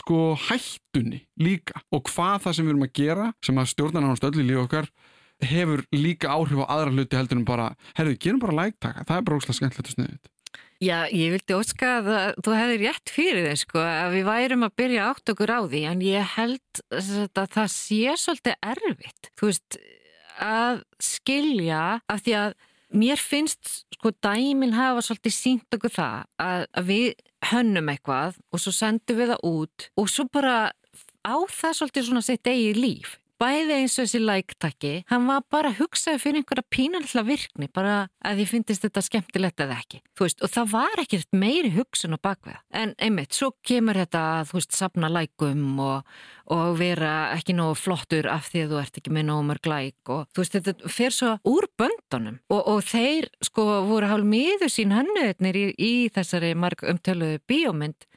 [0.03, 4.31] sko hættunni líka og hvað það sem við erum að gera sem að stjórna náttúrulega
[4.31, 4.91] öll í líf okkar
[5.43, 7.67] hefur líka áhrif á aðra hluti heldur en bara,
[7.99, 10.36] herru, gerum bara lægtaka, það er ósláð skemmtilegt og sniðið.
[10.83, 12.09] Já, ég vildi óska að
[12.45, 15.83] þú hefði rétt fyrir þau sko að við værum að byrja átt okkur á því
[15.89, 19.79] en ég held að það sé svolítið erfitt, þú veist,
[20.37, 22.57] að skilja af því að
[22.97, 27.07] mér finnst sko dæmin hafa svolítið sínt okkur það að, að við
[27.51, 30.57] hönnum eitthvað og svo sendum við það út og svo bara
[31.25, 35.73] á það svolítið svona sitt eigið líf bæði eins og þessi læktakki, hann var bara
[35.77, 40.01] hugsaði fyrir einhverja pínalilla virkni, bara að ég finnist þetta skemmtilegt eða ekki.
[40.21, 42.63] Veist, og það var ekkert meiri hugsun á bakveða.
[42.73, 46.17] En einmitt, svo kemur þetta að þú veist, sapna lækum og,
[46.57, 50.13] og vera ekki nógu flottur af því að þú ert ekki með nógu mörg læk
[50.17, 54.73] og þú veist, þetta fer svo úr böndunum og, og þeir sko voru hálf miður
[54.73, 58.09] sín hannuðnir í, í þessari marg umtöluðu bíómynd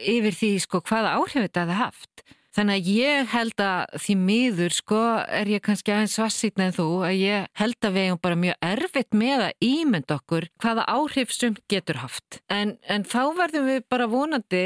[0.00, 2.22] yfir því sko hvaða áhrif þetta hefði haft.
[2.56, 5.00] Þannig að ég held að því miður sko
[5.40, 8.66] er ég kannski aðeins svarsýtna en þú að ég held að við hefum bara mjög
[8.70, 12.40] erfitt með að ímynda okkur hvaða áhrif sem getur haft.
[12.50, 14.64] En, en þá verðum við bara vonandi,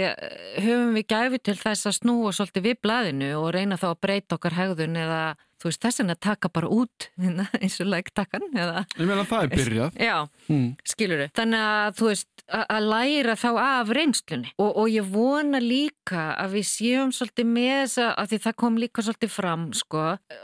[0.64, 4.38] höfum við gæfi til þess að snúa svolítið við blaðinu og reyna þá að breyta
[4.38, 5.24] okkar hegðun eða
[5.64, 8.44] þú veist þess að taka bara út hérna, eins og lægtakkan.
[8.52, 9.98] Ég meina það er byrjað.
[10.08, 10.16] Já,
[10.48, 10.68] mm.
[10.92, 11.34] skilur þau.
[11.40, 16.34] Þannig að þú veist að læra þá af reynslunni og, og ég vona líka líka
[16.36, 20.02] að við séum svolítið með þessa, að því það kom líka svolítið fram, sko,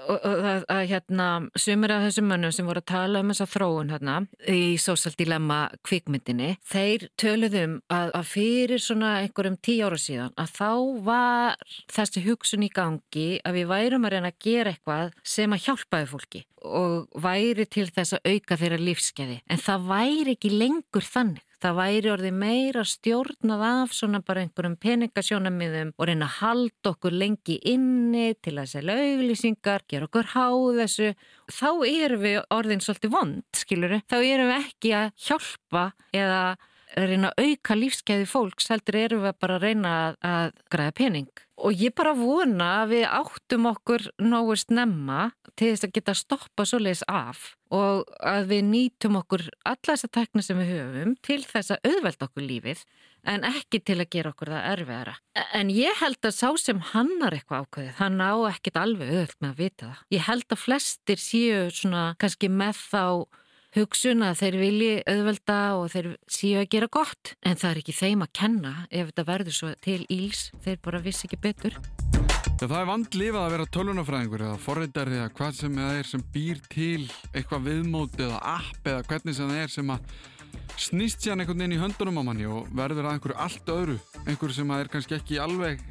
[0.09, 3.46] og, og að, að hérna, sumir af þessum mönnum sem voru að tala um þessa
[3.51, 4.14] þróun hérna
[4.49, 10.55] í Social Dilemma kvikmyndinni, þeir töluðum að, að fyrir svona einhverjum tíu ára síðan að
[10.57, 10.70] þá
[11.05, 11.61] var
[11.92, 16.11] þessi hugsun í gangi að við værum að reyna að gera eitthvað sem að hjálpaði
[16.14, 19.38] fólki og væri til þess að auka þeirra lífskeiði.
[19.49, 21.44] En það væri ekki lengur þannig.
[21.61, 27.16] Það væri orðið meira stjórnað af svona bara einhverjum peningasjónamiðum og reyna að halda okkur
[27.20, 31.11] lengi inni til að selja auglýsingar, gera okkur háð þessu.
[31.53, 34.01] Þá erum við orðin svolítið vond, skiluru.
[34.09, 35.85] Þá erum við ekki að hjálpa
[36.16, 36.42] eða
[36.96, 41.31] reyna að auka lífskeiði fólks, heldur erum við bara að reyna að, að græða pening.
[41.61, 45.26] Og ég bara vona að við áttum okkur nógu snemma
[45.61, 50.09] til þess að geta stoppa svo leiðis af og að við nýtum okkur alla þessa
[50.11, 52.85] tekna sem við höfum til þess að auðvelda okkur lífið
[53.29, 55.14] en ekki til að gera okkur það erfiðara.
[55.59, 59.50] En ég held að sá sem hannar eitthvað ákveðið, hann á ekkit alveg auðvöld með
[59.50, 60.03] að vita það.
[60.16, 63.05] Ég held að flestir séu svona kannski með þá
[63.76, 67.94] hugsun að þeir vilji auðvelda og þeir séu að gera gott en það er ekki
[67.94, 71.78] þeim að kenna ef þetta verður svo til íls þeir bara vissi ekki betur.
[72.61, 76.61] Það er vandlifað að vera tölunafræðingur eða forreitari eða hvað sem það er sem býr
[76.72, 80.18] til eitthvað viðmót eða app eða hvernig sem það er sem að
[80.80, 83.96] snýst sér einhvern veginn í höndunum á manni og verður að einhverju allt öðru.
[84.26, 85.83] Einhverju sem að er kannski ekki alveg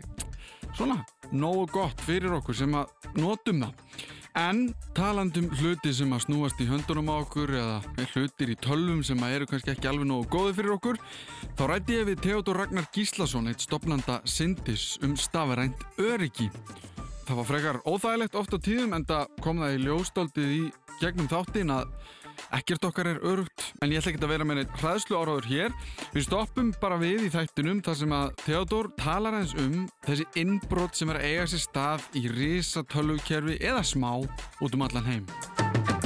[0.75, 0.99] svona
[1.31, 6.67] nógu gott fyrir okkur sem að notum það En talandum hluti sem að snúast í
[6.69, 10.53] höndunum á okkur eða hlutir í tölvum sem að eru kannski ekki alveg nógu góði
[10.59, 10.99] fyrir okkur
[11.57, 16.49] þá rætti ég við Theodor Ragnar Gíslason eitt stopnanda Sindis um stafarænt öryggi.
[17.25, 20.63] Það var frekar óþægilegt oft á tíðum en það kom það í ljóstaldið í
[21.01, 21.91] gegnum þáttin að
[22.55, 25.77] Ekkert okkar er örugt, en ég ætla ekki að vera með neitt hraðslu áraður hér.
[26.15, 30.97] Við stoppum bara við í þættinum þar sem að Theodor talar eins um þessi innbrott
[30.97, 35.98] sem er að eiga sér stað í risatölvukerfi eða smá út um allan heim.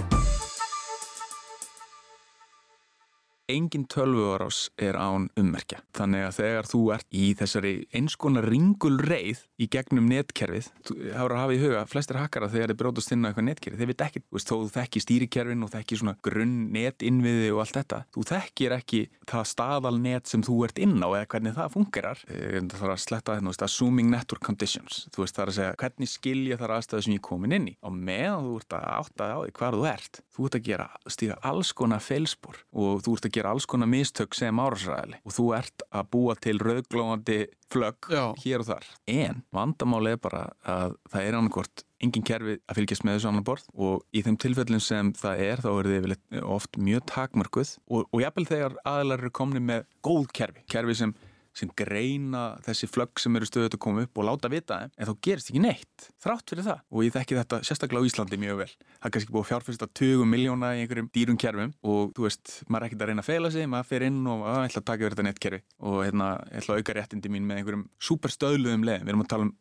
[3.51, 5.81] Engin tölvuarás er án ummerkja.
[5.95, 11.37] Þannig að þegar þú ert í þessari einskona ringul reið í gegnum netkerfið, þú hára
[11.37, 14.03] að hafa í huga flestir hakkara þegar þeir brótast inn á eitthvað netkerfið, þeir veit
[14.07, 18.25] ekki, þú veist, þó þekki stýrikerfin og þekki svona grunn netinviði og allt þetta, þú
[18.31, 22.23] þekkir ekki það staðalnet sem þú ert inn á eða hvernig það fungerar.
[22.27, 25.53] Eh, það þarf að sletta þetta, þú veist, assuming network conditions, þú veist, það er
[25.53, 27.75] að segja hvernig skilja þar aðstæðu sem ég komin inn í.
[27.83, 30.89] Á meðan þú ert að átta á því hvað þú ert, þú ert að gera,
[31.13, 35.35] stíga alls konar feilspor og þú ert að gera alls konar mistök sem árásræðili og
[35.35, 37.39] þú ert að búa til rauglóðandi
[37.73, 38.11] flögg
[38.43, 38.87] hér og þar.
[39.09, 43.45] En vandamáli er bara að það er annarkort engin kerfi að fylgjast með þessu annar
[43.47, 43.67] borð.
[43.73, 48.23] Og í þeim tilfellin sem það er þá er þið oft mjög takmörguð og, og
[48.23, 51.15] jafnvel þegar aðlar eru komni með góð kerfi, kerfi sem
[51.57, 55.09] sem greina þessi flögg sem eru stöðut að koma upp og láta vita þeim, en
[55.09, 56.81] þá gerist ekki neitt þrátt fyrir það.
[56.89, 58.69] Og ég þekki þetta sérstaklega á Íslandi mjög vel.
[58.73, 62.55] Það er kannski búið að fjárfyrsta 20 miljóna í einhverjum dýrum kerfum og þú veist,
[62.67, 64.87] maður er ekkert að reyna að feila sig, maður fer inn og að, ætla að
[64.89, 69.07] taka yfir þetta nettkerfi og hérna, ætla að auka réttindi mín með einhverjum superstöðluðum leðum.
[69.07, 69.53] Við erum að tala um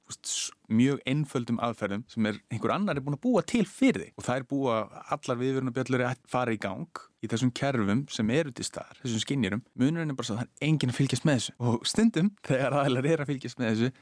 [0.76, 4.14] mjög einföldum aðferðum sem er einhver annar er búin að búa til fyrir þig.
[4.18, 4.76] Og það er búa
[5.16, 9.62] allar viðvörunabjöllur að fara í gang í þessum kerfum sem eru til staðar, þessum skinnjurum,
[9.78, 11.54] munurinn er bara svo að það er enginn að fylgjast með þessu.
[11.62, 13.92] Og stundum þegar aðlar er að fylgjast með þessu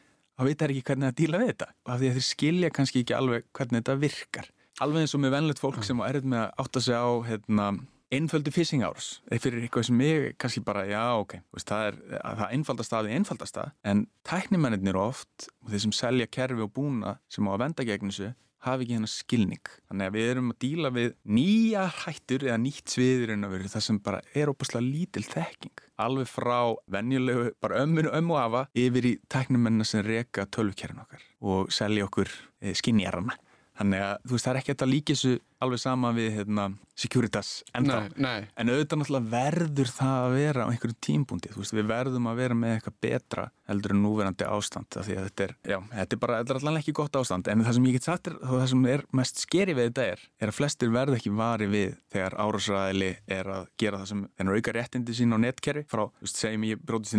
[0.40, 1.70] þá veit það ekki hvernig að díla við þetta.
[1.84, 4.50] Og af því að þeir skilja kannski ekki alveg hvernig þetta virkar.
[4.80, 7.66] Alveg eins og með vennlegt fólk sem er með að átta sig á hérna,
[8.10, 11.98] einföldu phishing árs fyrir eitthvað sem ég kannski bara, já ok, veist, það er
[12.42, 17.18] það einfaldast staði einfaldast stað en tæknimennir oft og þeir sem selja kerfi og búna
[17.30, 18.32] sem á að venda gegn þessu
[18.66, 19.70] hafi ekki hennar skilning.
[19.88, 24.00] Þannig að við erum að díla við nýja hættur eða nýtt að vera það sem
[24.04, 25.84] bara er óbúslega lítil þekking.
[26.00, 26.58] Alveg frá
[26.92, 32.28] venjulegu, bara ömminu ömmu afa yfir í teknumennar sem reka tölvkerfin okkar og selja okkur
[32.60, 33.36] e, skinnjarana.
[33.80, 36.64] Þannig að þú veist það er ekki þetta líkissu alveg sama við hérna,
[37.00, 37.98] Securitas ennþá.
[38.12, 38.40] Nei, nei.
[38.60, 41.48] En auðvitað náttúrulega verður það að vera á einhverjum tímbúndi.
[41.52, 44.88] Þú veist við verðum að vera með eitthvað betra heldur en núverandi ástand.
[44.92, 47.44] Því að þetta er, já, þetta er bara, þetta er allavega ekki gott ástand.
[47.48, 50.20] En það sem ég get sagt er, það sem er mest skeri við þetta er,
[50.40, 54.60] er að flestir verð ekki vari við þegar árásræðili er að gera það sem þennar
[54.60, 57.16] auka réttindi sín á netkerfi frá, þú veist, segjum ég brótist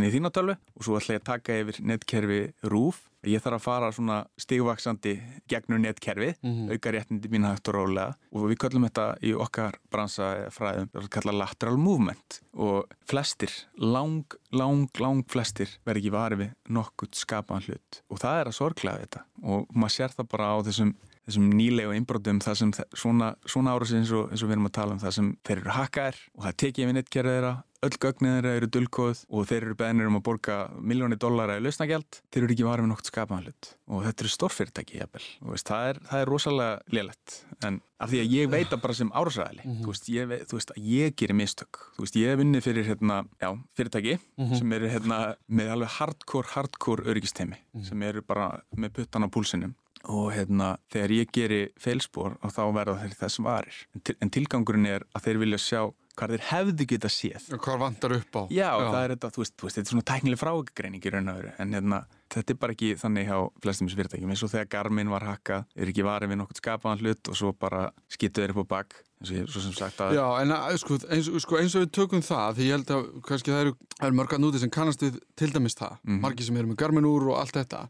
[3.30, 5.14] ég þarf að fara svona stigvaksandi
[5.50, 6.72] gegnum netkerfið, mm -hmm.
[6.74, 8.16] auka réttindi mín hægt og rólega.
[8.32, 12.42] Og við kallum þetta í okkar bransafræðum, að kalla lateral movement.
[12.54, 18.02] Og flestir, lang, lang, lang flestir verður ekki varið við nokkurt skapaðan hlut.
[18.10, 19.24] Og það er að sorglega þetta.
[19.44, 20.96] Og maður sér það bara á þessum
[21.28, 24.78] þessum nýlegu innbrotum það sem svona, svona árasi eins og, eins og við erum að
[24.80, 28.34] tala um það sem þeir eru hakkaðir og það tekið við nettkerðið þeirra öll gögnið
[28.36, 30.56] þeirra eru dulkóð og þeir eru beðnir um að borga
[30.86, 34.32] miljóni dollara í lausnagjald, þeir eru ekki varið með nokt skapaðan hlut og þetta eru
[34.36, 35.24] stórfyrirtæki jafnvel,
[35.66, 39.10] það, er, það er rosalega lélætt, en af því að ég veit að bara sem
[39.18, 39.82] árásræðili, Mhm.
[39.82, 42.62] þú, veist, ég, veit- þú veist að ég gerir mistök, þú veist, ég hef vunnið
[42.70, 44.56] fyrir hérna, já, fyrirtæki Mhm.
[44.62, 47.84] sem eru hérna með alveg hardcore, hardcore öryggistemi Mhm.
[47.90, 49.74] sem eru bara með puttan á púlsinum
[50.10, 53.82] og hérna þegar ég geri feilspor og þá verða þeir þess varir.
[53.96, 55.82] En, til, en tilgangurinn er að þeir vilja sjá
[56.18, 57.46] hvað þeir hefðu geta séð.
[57.62, 58.42] Hvað vantar upp á?
[58.52, 61.32] Já, það er þetta, þú veist, þú veist, þetta er svona tæknileg frágreining í raun
[61.32, 62.00] og veru, en hérna,
[62.36, 65.70] þetta er bara ekki þannig hjá flestum þessu fyrirtækjum, eins og þegar Garmin var hakkað,
[65.76, 68.98] er ekki varið við nokkuð skapaðan hlut og svo bara skýttu þeir upp á bak,
[69.22, 71.86] eins og ég, svo sem sagt að Já, en að, sko, eins, sko, eins og
[71.86, 74.74] við tökum það því ég held að kannski það eru, eru mörg að núti sem
[74.74, 75.98] kannast við til dæmis það.
[76.04, 76.22] Mhm.
[76.28, 77.86] margir sem eru með garmin úr og allt þetta.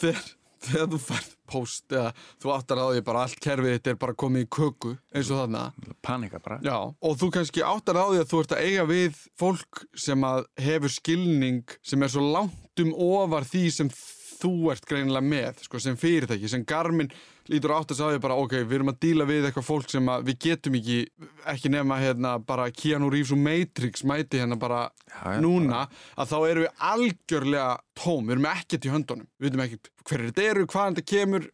[0.00, 0.28] Þegar,
[0.66, 4.18] þegar þú færð post eða þú áttar á því bara allt kerfið þetta er bara
[4.22, 5.64] komið í köku eins og þarna
[6.04, 6.60] panika bara.
[6.64, 10.26] Já, og þú kannski áttar á því að þú ert að eiga við fólk sem
[10.30, 13.92] að hefur skilning sem er svo langt um ofar því sem
[14.40, 17.10] þú ert greinilega með, sko, sem fyrirtæki, sem Garmin
[17.50, 20.38] lítur átt að því bara, ok, við erum að díla við eitthvað fólk sem við
[20.44, 20.98] getum ekki,
[21.50, 25.82] ekki nema hérna bara Keanu Reeves og Matrix mæti hérna bara Já, já, núna,
[26.16, 27.68] að þá erum við algjörlega
[27.98, 31.50] tóm, við erum ekkert í höndunum, við veitum ekkert hverju þetta eru, hvaðan þetta kemur,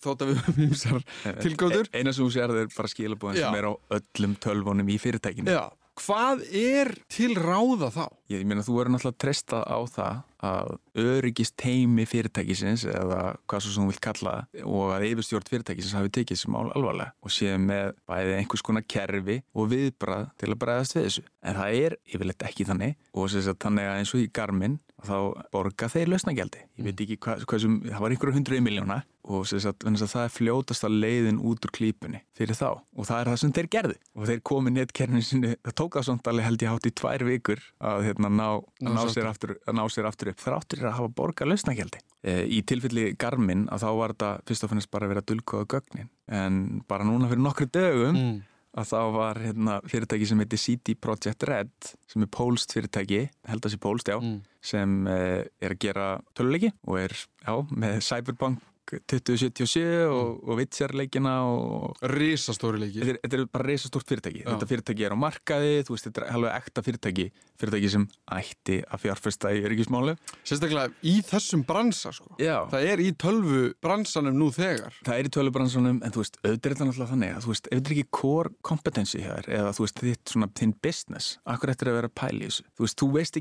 [0.00, 1.02] þótt að við höfum ímsar
[1.44, 1.90] tilgóður.
[1.90, 3.48] E- Eina sem þú sér er bara skilabóðin Já.
[3.50, 5.52] sem er á öllum tölvunum í fyrirtækinu.
[5.52, 5.66] Já,
[6.00, 8.04] hvað er til ráða þá?
[8.32, 10.70] Ég meina, þú verður náttúrulega treysta á það að
[11.00, 14.34] öryggist teimi fyrirtækisins eða hvað svo sem þú vilt kalla
[14.64, 18.86] og að yfirstjórn fyrirtækisins hafi tekið þessi mál alvarlega og sé með bæði einhvers konar
[18.88, 21.26] kerfi og viðbrað til að bregðast við þessu.
[21.44, 25.16] En það er yfirleitt ekki þannig og þannig að eins og í Garmin þá
[25.54, 26.64] borga þeir lausnagjaldi.
[26.80, 28.98] Ég veit ekki hvað, hvað sem, það var einhverju hundruði miljóna
[29.30, 33.06] og þess að, að það er fljótast að leiðin út úr klípunni fyrir þá og
[33.06, 36.32] það er það sem þeir gerðu og þeir komi netkerfinu sinni, það tók það svona
[36.32, 39.82] alveg held ég hátt í tvær vikur að, hérna, ná, að, ná, aftur, að ná
[39.92, 42.02] sér aftur upp þráttur að hafa borgað lausnagjaldi.
[42.20, 45.30] E, í tilfelli Garmin að þá var þetta fyrst og finnst bara að vera að
[45.30, 48.38] dulkoða gögnin en bara núna fyrir nokkru dögum Mm.
[48.78, 53.66] Að þá var hérna, fyrirtæki sem heitir CD Projekt Red sem er pólst fyrirtæki, held
[53.66, 54.40] að sé pólst, já Mm.
[54.62, 57.14] sem eh, er að gera töluleiki og er,
[57.46, 58.60] já, með Cyberpunk
[58.90, 63.04] 2077 og, og Witcher leikina og Rísastóri leikir.
[63.04, 64.48] þetta er, þetta er bara reisastórt fyrirtæki Já.
[64.50, 67.26] þetta fyrirtæki er á markaði, þú veist, þetta er alveg ekta fyrirtæki,
[67.60, 68.06] fyrirtæki sem
[68.36, 72.34] ætti að fjárfesta í öryggismálu Sérstaklega í þessum bransa, sko.
[72.40, 74.92] Já, Það er í tölvu bransanum nú þegar.
[75.06, 77.90] það er í tölubransunum en þú veist, auðvitað er náttúrulega þannig að þú veist, þetta
[77.90, 82.00] er ekki core competency hér eða þú veist, þitt svona, þinn business akkur eftir að
[82.00, 82.10] vera
[82.40, 83.36] þessu þú veist, þú veist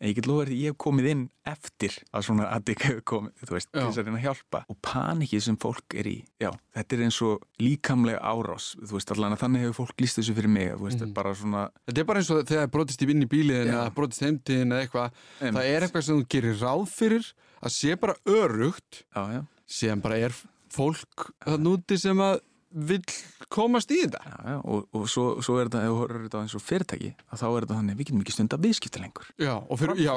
[0.00, 3.02] að en ég get lofa því ég hef komið inn eftir að svona aðtæki hefur
[3.10, 6.14] komið, þú veist, til þess að reyna að hjálpa og panikið sem fólk er í
[6.40, 10.16] já, þetta er eins og líkamlega árás þú veist, allan að þannig hefur fólk líst
[10.20, 11.12] þessu fyrir mig þú veist, Mhm.
[11.14, 13.76] bara svona Þetta er bara eins og þegar það brotist í vinn í bíliðin Já.
[13.80, 15.10] eða brotist heimtiðin eða eitthvað.
[15.40, 20.00] Það er eitthvað sem þú gerir ráð fyrir að sé bara örugt já, já, sem
[20.00, 20.32] bara er
[20.70, 22.40] fólk það núti sem að
[22.70, 23.02] vill
[23.50, 24.20] komast í þetta.
[24.22, 27.08] já, já, og, og svo, svo er þetta, ef þú horfður þetta eins og fyrirtæki
[27.34, 30.12] þá er þetta þannig, við getum ekki stund að viðskipta lengur Já, og fyrir, já,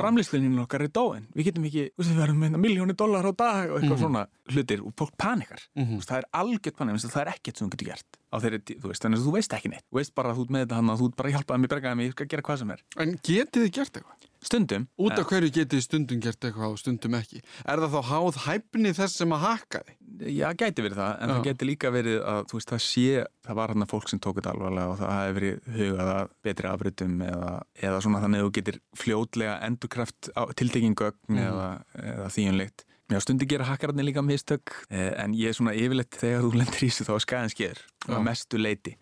[0.00, 3.78] framlýslunin okkar er dóin við getum ekki, við verðum með miljóni dólar á dag og
[3.80, 4.02] eitthvað Mhm.
[4.04, 4.24] svona
[4.54, 5.60] hlutir og fólk panikar.
[5.76, 8.88] Þú veist, það er algjört panik, það er ekkert sem þú getur gert þeirri, þú
[8.90, 10.74] veist, þannig að þú veist ekki neitt þú veist bara að þú ert með þetta
[10.80, 12.70] hann að þú ert bara að hjálpaði mig, bergaði mig, ég skal gera hvað sem
[12.74, 14.30] er En getið þið gert eitthvað?
[14.46, 17.42] Stundum, Út af hverju getið stundum gert eitthvað og stundum ekki?
[17.64, 19.98] Er það þá háð hæfni þess sem að hakka þið?
[20.30, 21.34] já, gæti verið það en Já.
[21.34, 23.06] það geti líka verið að, þú veist, það sé
[23.48, 26.28] það var hann að fólk sem tók þetta alvarlega og það hefði verið hugað að
[26.46, 31.38] betri afritum eða, eða svona þannig að þú getur fljótlega endurkraft á tiltekin gögn Mhm.
[31.48, 31.68] eða,
[32.14, 36.40] eða þýjunleitt Já, stundi gera hakkararnir líka mistök eh, en ég er svona yfirleitt þegar
[36.46, 37.52] þú lendir í þessu þá er skæðan
[38.08, 38.14] Já.
[38.14, 38.94] á mestu leiti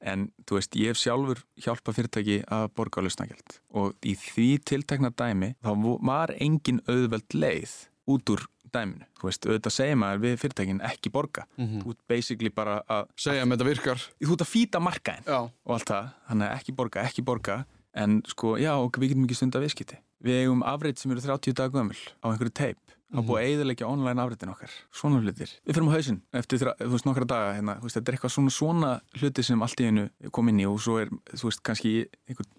[0.00, 4.46] en þú veist, ég hef sjálfur hjálpa fyrirtæki að borga á lausnagjald og í því
[4.64, 5.70] tiltekna dæmi þá
[6.06, 7.74] var engin auðveld leið
[8.10, 9.04] út úr dæminu.
[9.18, 11.44] Þú veist, auðvitað segja maður við fyrirtækin ekki borga.
[11.58, 11.80] Mhm.
[11.82, 13.98] Þú ert basically bara að, Segja að þetta virkar.
[14.22, 15.26] þú ert að fýta markaðin
[15.66, 19.34] og allt það, þannig að ekki borga, ekki borga en sko, já, við getum ekki
[19.36, 19.98] stunda viðskipti.
[20.22, 22.78] Við eigum afreitt sem eru 30 dag gömul á einhverju teip
[23.10, 24.74] að búið að eiðilegja online afreitin okkar.
[24.94, 25.54] Svona hlutir.
[25.66, 28.54] Við fyrir á hausinn eftir þú veist, nokkra daga, hérna, veist, þetta er eitthvað svona
[28.54, 31.94] svona hluti sem allt í einu kom inn í og svo er, þú veist, kannski
[32.30, 32.50] einhver,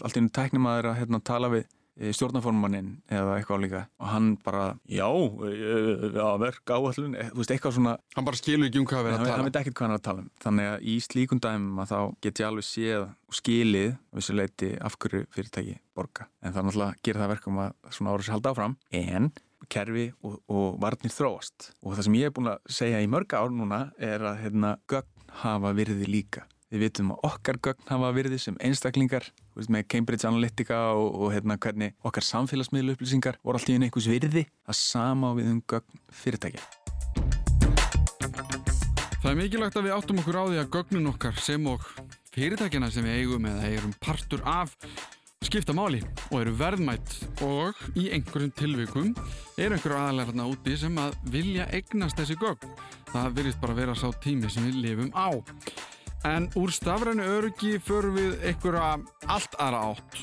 [0.00, 1.68] allt í einu tæknimaður að hérna, tala við
[2.14, 3.80] stjórnaformannin eða eitthvað líka.
[4.00, 8.80] Og hann bara, já, já, verk áallun, þú veist, eitthvað svona Hann bara skilur ekki
[8.80, 9.48] um hvað við erum hann, að hann tala.
[9.50, 10.30] veit ekkert hvað hann er að tala um.
[10.44, 14.70] Þannig að í slíkum dæmum að þá get ég alveg séð og skilið þessu leiti
[14.80, 18.26] af hverju fyrirtæki borga en það er náttúrulega að gera það verkum að svona ára
[18.26, 18.78] sér halda áfram.
[18.96, 19.30] En
[19.70, 21.70] kerfi og, og varnir þróast.
[21.84, 24.76] Og það sem ég er búin að segja í mörg ár núna er að hérna,
[24.90, 26.46] gögn hafa virði líka.
[26.70, 29.24] Við vitum að okkar gögn hafa virði sem einstaklingar
[29.58, 34.10] veist, með Cambridge Analytica og, og hérna, hvernig okkar samfélagsmiðlu upplýsingar voru alltaf í einhvers
[34.10, 36.62] virði að sama við um gögn fyrirtækja.
[39.20, 41.82] Það er mikilvægt að við áttum okkur á því að gögnun okkar sem og
[42.32, 44.72] fyrirtækjana sem við eigum eða eigum partur af
[45.40, 45.98] skipta máli
[46.30, 47.14] og eru verðmætt
[47.46, 49.06] og í einhverjum tilvikum
[49.56, 52.74] eru einhverju aðalega hérna úti sem að vilja eignast þessi gögn.
[53.08, 55.40] Það virðist bara vera sá tími sem við lifum á.
[56.28, 58.92] En úr stafrænu öryggi förum við einhverja
[59.32, 60.20] allt aðra átt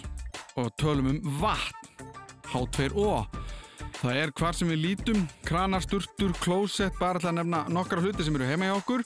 [0.62, 1.90] og tölum um vatn,
[2.54, 3.26] H2O.
[3.98, 8.38] Það er hvar sem við lítum, kranar, sturtur, klósett, bara að nefna nokkra hluti sem
[8.38, 9.06] eru heima hjá okkur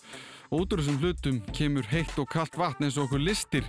[0.52, 3.64] úr þessum hlutum kemur heitt og kallt vatn eins og okkur listir.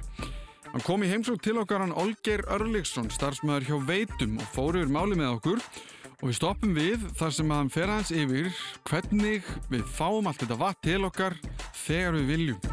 [0.73, 4.89] Hann kom í heimsók til okkar hann Olgeir Örliksson, starfsmöður hjá Veitum og fór yfir
[4.89, 8.49] máli með okkur og við stoppum við þar sem að hann fer hans yfir
[8.89, 11.37] hvernig við fáum allt þetta vatn til okkar
[11.77, 12.64] þegar við viljum.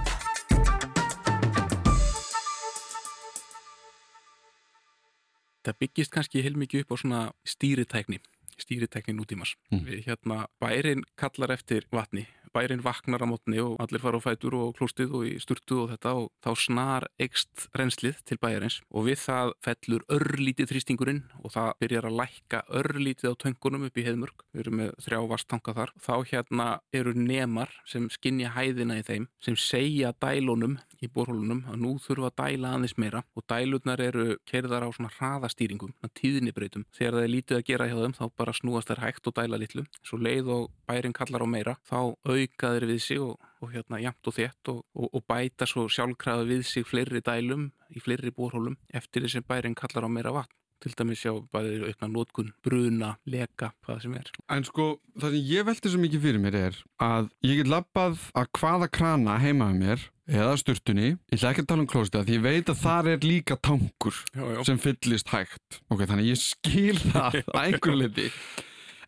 [5.68, 8.24] Það byggist kannski heilmikið upp á svona stýritækni
[8.60, 9.56] stýritækni nútímas.
[9.72, 9.84] Mm.
[9.88, 14.58] Við hérna bærin kallar eftir vatni bærin vaknar á mótni og allir fara á fætur
[14.58, 19.08] og klóstið og í sturtu og þetta og þá snar ekst renslið til bæjarins og
[19.10, 24.06] við það fellur örlítið þrýstingurinn og það byrjar að lækka örlítið á töngunum upp í
[24.08, 24.46] heimurk.
[24.54, 25.94] Við erum með þrjá vasttanka þar.
[26.00, 31.80] Þá hérna eru nemar sem skinja hæðina í þeim sem segja dælunum í borhólunum að
[31.84, 36.86] nú þurfa að dæla aðeins meira og dælurnar eru kerðar á svona hraðastýringum, tíðnibreytum.
[36.96, 39.60] Þegar það er lítið að gera hjá þeim þá bara snúast þær hægt og dæla
[39.62, 39.86] litlu.
[40.04, 44.00] Svo leið og bærin kallar á meira þá auka þeir við sig og, og hérna
[44.04, 48.32] jamt og þétt og, og, og bæta svo sjálfkrafa við sig fleiri dælum í fleiri
[48.36, 52.54] bórhólum eftir þess að bærin kallar á meira vatn til dæmis sjá bæðir aukna nótkun,
[52.64, 54.30] bruna, leka, hvað sem er.
[54.52, 58.24] En sko, það sem ég veldi svo mikið fyrir mér er að ég get lappað
[58.40, 62.38] að hvaða krana heimaðu mér eða sturtunni, ég ætla ekki að tala um klóstið því
[62.38, 64.60] ég veit að þar er líka tankur já, já.
[64.70, 65.82] sem fyllist hægt.
[65.90, 68.30] Ok, þannig ég skil það að einhver liti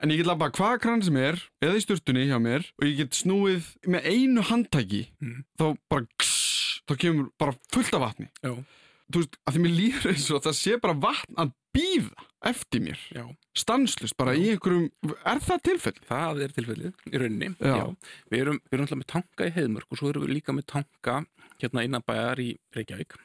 [0.01, 2.99] en ég get lafa hvaða krann sem er eða í sturtunni hjá mér og ég
[3.03, 5.39] get snúið með einu handtæki mm.
[5.61, 8.53] þá bara kss, þá kemur bara fullt af vatni Já.
[9.11, 12.85] þú veist, að því mér líður eins og það sé bara vatn að býða eftir
[12.87, 13.25] mér Já.
[13.63, 14.41] stanslust bara Já.
[14.41, 15.97] í einhverjum er það tilfell?
[16.09, 20.01] Það er tilfellið í rauninni við erum, við erum alltaf með tanka í heimörk og
[20.01, 21.19] svo erum við líka með tanka
[21.61, 23.19] hérna innan bæjar í Reykjavík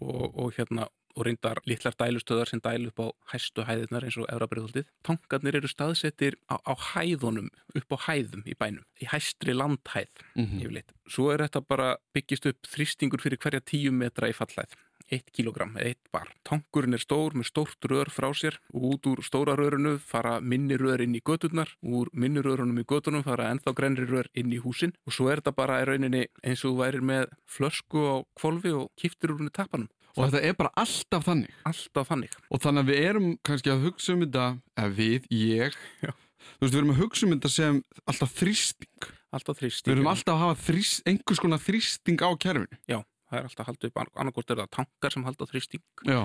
[0.00, 4.28] og, og hérna og reyndar litlar dælustöðar sem dælu upp á hæstu hæðirnar eins og
[4.32, 4.86] Eurabriðhaldið.
[5.06, 10.44] Tankarnir eru staðsettir á, á hæðunum, upp á hæðum í bænum, í hæstri landhæð mm
[10.44, 10.60] -hmm.
[10.62, 10.94] yfirleitt.
[11.08, 14.76] Svo er þetta bara byggist upp þrýstingur fyrir hverja tíu metra í fallæð.
[15.10, 16.30] 1 kg, 1 bar.
[16.46, 20.78] Tankurinn er stór með stórt rör frá sér og út úr stóra rörunu fara minni
[20.78, 24.62] rör inn í göturnar, úr minni rörunum í götunum fara ennþá grenri rör inn í
[24.62, 28.16] húsin og svo er þetta bara í rauninni eins og þú værir með flösku á
[28.38, 31.54] kvolvi og kiftir úr henni tapanum og þetta er bara alltaf þannig.
[31.70, 32.36] Alltaf þannig.
[32.50, 34.46] Og þannig að við erum kannski að hugsa um þetta
[34.76, 35.78] eða við, ég.
[36.04, 36.12] Já.
[36.50, 37.80] þú veist, við erum að hugsa um þetta sem
[38.10, 39.10] alltaf þrýsting.
[39.30, 42.80] Alltaf þrýsting við erum alltaf að hafa þrýst, einhvers konar þrýsting á kerfinu.
[42.90, 42.98] Já,
[43.30, 45.84] það er alltaf haldið upp annarkort er það tankar sem halda þrýsting.
[46.08, 46.22] Já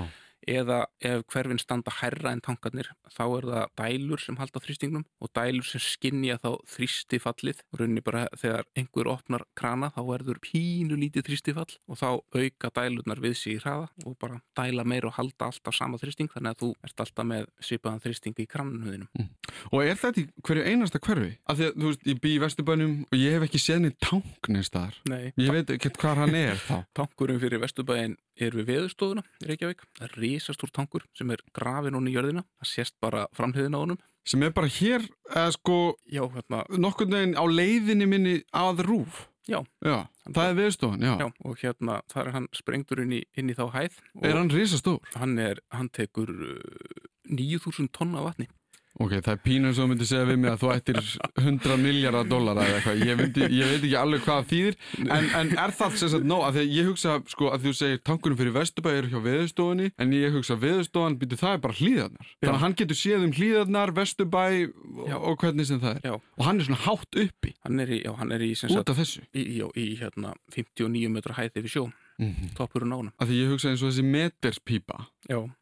[0.48, 5.32] eða ef hverfinn standa herra en tankarnir þá er það dælur sem halda þrýstingnum og
[5.38, 7.64] dælur sem skinnja þá þrýstifallið.
[7.76, 13.24] Rauninni bara þegar einhver opnar krana þá verður pínu lítið þrýstifall og þá auka dælurnar
[13.24, 16.62] við sig í hraða og bara dæla meir og halda alltaf sama þrýsting þannig að
[16.64, 19.32] þú ert alltaf með svipaðan þrýsting í krannuðinum mm.
[19.72, 21.32] Og er þetta í hverju einasta hverfi?
[21.48, 23.98] Af því að þú veist, ég bý í Vesturbænum og ég hef ekki séð niður
[24.06, 26.78] tank neins þar ég veit ekki hvað hann er þá.
[26.98, 29.86] Tankurinn fyrir Vesturbæin er við veðustofuna í Reykjavík.
[30.00, 32.46] Það er risastór tankur sem er grafin honni í jörðina.
[32.62, 34.02] Það sést bara framhliðin á honum.
[34.26, 35.78] Sem er bara hér, eða sko,
[36.10, 39.28] já, hérna, nokkur veginn á leiðinni minni að rúf.
[39.46, 39.60] Já.
[39.86, 41.12] Já, það er veðustofan, já.
[41.22, 44.00] Já, og hérna, þar er hann sprengtur inn í, inn í þá hæð.
[44.26, 45.12] Er hann risastór?
[45.14, 48.50] Hann er, hann tekur uh, 9000 tonna vatni.
[48.96, 51.00] Ok, það er pínu sem þú myndir segja við mig að þú ættir
[51.42, 55.74] 100 miljardar dólar eða eitthvað, ég, ég veit ekki alveg hvað þýðir, en, en er
[55.76, 58.56] það sem sagt, no, að því að ég hugsa, sko, að þú segir tankunum fyrir
[58.56, 62.64] Vesturbæ eru hjá veðustofunni, en ég hugsa veðustofan, byrju það er bara hlýðarnar, þannig að
[62.64, 66.16] hann getur séð um hlýðarnar, Vesturbæ og, og hvernig sem það er, já.
[66.16, 69.02] og hann er svona hátt uppi, hann er í, já, hann er í, út af
[69.02, 71.90] þessu, í, já, í hérna 59 metra hæði við sjó,
[72.22, 72.56] mm -hmm.
[72.56, 73.12] toppurinn ánum.
[73.20, 75.10] Að því ég hugsa eins og þessi meterspípa,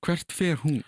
[0.05, 0.83] hvert fer hún?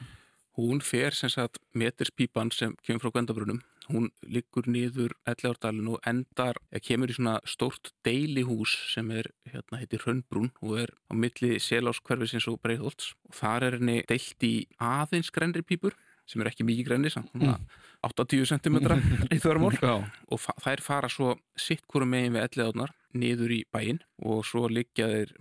[0.56, 3.60] Hún fer sem sagt meterspípan sem kemur frá Gvendabrunum.
[3.92, 10.06] Hún liggur niður Ellegárdalinn og endar, kemur í svona stórt deilihús sem er, hérna, heitir
[10.06, 13.12] Hrönnbrún og er á milli Seláskverfisins og Breiðholts.
[13.28, 16.00] Og þar er henni deilt í aðeins grenri pípur
[16.30, 17.58] sem er ekki mikið samt svona
[18.06, 18.78] 80 cm
[19.36, 24.44] í þörmól og þær fara svo sitt hverju megin við elliðáðnar niður í bæinn og
[24.48, 25.32] svo liggja þeir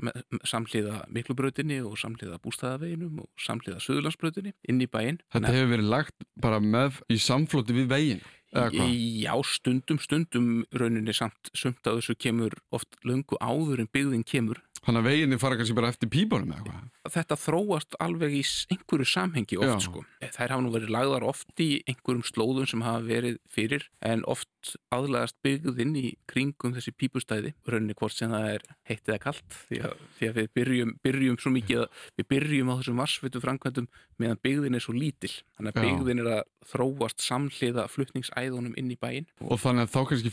[0.47, 5.20] samhliða miklubrautinni og samhliða bústæðaveginum og samhliða söðurlandsbrautinni inn í bæinn.
[5.35, 8.24] Þetta hefur verið lagt bara með í samflóti við veginn.
[8.55, 14.62] Já, stundum, stundum rauninni samt sumt að þessu kemur oft löngu áður en byggðin kemur
[14.85, 16.91] Þannig að veginni fara kannski bara eftir pípunum eða hvað?
[17.12, 19.82] þetta þróast alveg í einhverju samhengi oft Já.
[19.85, 20.05] sko.
[20.24, 24.49] Þær hafa nú verið lagðar oft í einhverjum slóðum sem hafa verið fyrir en oft
[24.95, 29.82] aðlagast byggðinn í kringum þessi pípustæði rauninni hvort sem það er heitt eða kalt því
[30.16, 33.91] því að við byrjum, byrjum svo mikið að við byrjum á þessum vassvitu framkvæmdum
[34.22, 38.97] meðan byggðin er svo lítil þannig að byggðin er að þróast samhliða flutningsæðunum inn í
[38.97, 40.32] bæinn Og þannig að þá kannski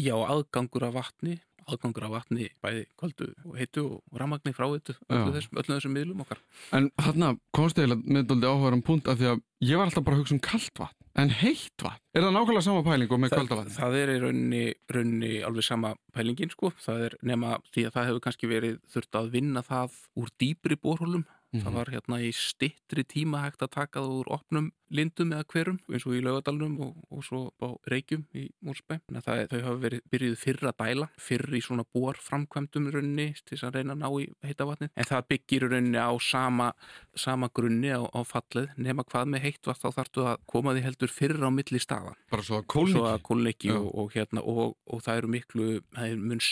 [0.00, 1.38] Já, aðgangur af vatni
[1.70, 5.94] aðgangur af vatni bæði kvöldu og heitu og rammagni frá heitu öllu þessum, öllu þessum
[5.96, 6.40] miðlum okkar
[6.76, 10.18] En þarna komst eiginlega með dóldi áhugaðan punkt af því að ég var alltaf bara
[10.18, 10.98] að hugsa um kalt vatn.
[11.22, 12.02] En heitt vatn?
[12.12, 13.76] Er það nákvæmlega sama pæling og með kvölda vatn?
[13.78, 14.64] það er í rauninni,
[14.96, 19.20] rauninni alveg sama pælingin sko, það er nema því að það hefur kannski verið þurft
[19.20, 21.24] að vinna það úr dýpri borhólum
[21.54, 21.64] Mhm.
[21.64, 25.78] það var hérna í stittri tíma hægt að taka það úr opnum lindum eða hverum
[25.90, 29.78] eins og í laugadalunum og, og svo á reykjum í Múrsbæ þannig að þau hafa
[29.84, 33.78] verið byrjuð fyrr að dæla fyrr í svona bor framkvæmdum í rauninni til þess að
[33.78, 36.70] reyna að ná í heita vatni en það byggir rauninni á sama,
[37.18, 38.70] sama grunni á, á fallið.
[38.76, 42.14] Nema hvað með heitt vatn þá þarftu að koma því heldur fyrr á milli staða.
[42.30, 43.78] Bara svo að og kólni svo að kólleiki Já.
[43.78, 46.42] og, og, hérna, og, og það eru miklu, það er mun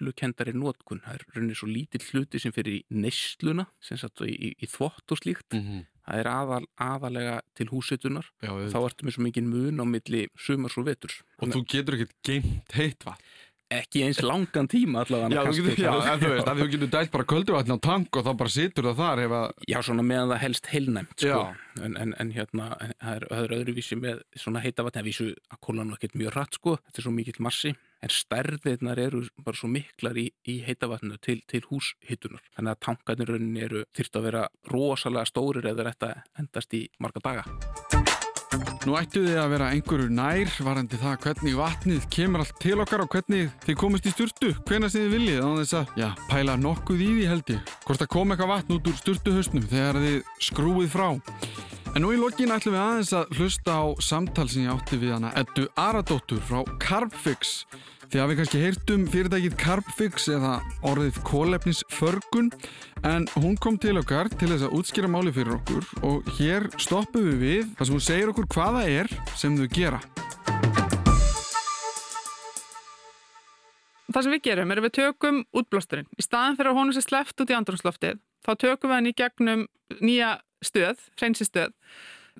[0.00, 4.32] sveiflukendari nótkun, það er rauninni svo lítill hluti sem fyrir í neysluna sem sagt í,
[4.32, 5.52] í, í þvott og slíkt.
[5.54, 5.86] Mhm.
[6.10, 8.78] það er aðal, aðalega til húsitunar þá þá...
[8.80, 11.20] ertu með svo mikið mun á milli sumars og veturs.
[11.38, 13.22] Og þú getur ekkert geimt heitt vatn.
[13.70, 15.84] Ekki eins langan tíma allavega Já, þú kannski.
[15.84, 18.32] já, en þú veist, að þú getur dælt bara köldu vatn á tank og þá
[18.42, 19.52] bara situr það þar ef að...
[19.70, 21.44] Já, svona meðan það helst heilnæmt sko.
[21.80, 25.10] En, en, en hérna, en það er, það er öðruvísi með svona heita vatni, að
[25.12, 29.00] vísu að kóla nú ekkert mjög rætt sko, þetta er svo mikill massi en stærðirnar
[29.00, 33.64] eru bara svo miklar í, í heita vatninu til, til húshittunar þannig að tankarnir rauninni
[33.68, 37.99] eru þyrft að vera rosalega stórir eða þetta endast í marga daga
[38.88, 43.02] Nú ættu þið að vera einhverju nær varandi það hvernig vatnið kemur allt til okkar
[43.04, 46.54] og hvernig þið komist í sturtu, hvenær sem þið viljið, án þess að, já, pæla
[46.62, 47.74] nokkuð í því held ég.
[47.84, 50.16] Hvort að koma eitthvað vatn út úr sturtuhausnum þegar þið
[50.48, 51.10] skrúið frá.
[51.90, 55.12] En nú í lokin ætlum við aðeins að hlusta á samtal sem ég átti við
[55.18, 57.66] hana Eddu Aradóttur frá Carbfix.
[58.10, 60.56] Þið hafið kannski heyrt um fyrirtækið Carbfix eða
[60.90, 62.48] orðið kólefnisförgun
[63.06, 67.28] en hún kom til okkar til þess að útskýra máli fyrir okkur og hér stoppum
[67.28, 70.02] við við þar sem hún segir okkur hvaða er sem þau gera.
[74.10, 76.10] Það sem við gerum er að við tökum útblásturinn.
[76.18, 79.18] Í staðan fyrir að honum sé sleppt út í andrumsloftið, þá tökum við hann í
[79.22, 79.66] gegnum
[80.02, 80.32] nýja
[80.66, 81.78] stöð, hreinsistöð,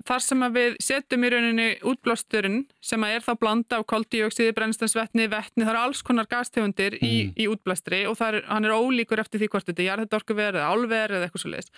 [0.07, 5.65] þar sem við setjum í rauninni útblásturinn sem er þá blanda af koldíóksiði, brennstensvetni, vetni,
[5.65, 9.51] það eru alls konar gastegundir í, í útblástri og er, hann er ólíkur eftir því
[9.53, 11.73] hvort þetta er jarðhættorkuver eða álver eða eitthvað svo leiðis.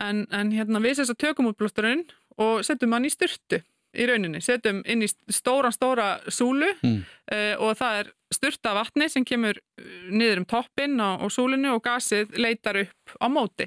[0.00, 2.06] En, en hérna við sérst að tökum útblásturinn
[2.40, 3.60] og setjum hann í styrtu
[3.90, 7.02] í rauninni, setjum inn í stóran stóra súlu Mm.
[7.32, 11.72] uh, og það er styrta vatni sem kemur eh, niður um toppinn á, á súlinu
[11.74, 13.66] og gasið leitar upp á móti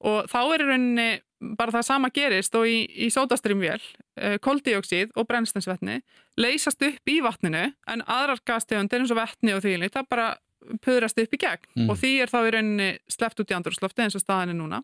[0.00, 1.10] og þá er rauninni
[1.58, 6.00] bara það sama gerist og í, í sótastrýmvél uh, koldíóksíð og brennstensvetni
[6.38, 10.28] leysast upp í vatninu en aðrar gastegundir eins og vetni og þvíli það bara
[10.84, 11.88] puðrast upp í gegn Mm.
[11.90, 14.82] og því er þá í rauninni sleppt út í andrúrslofti eins og staðan er núna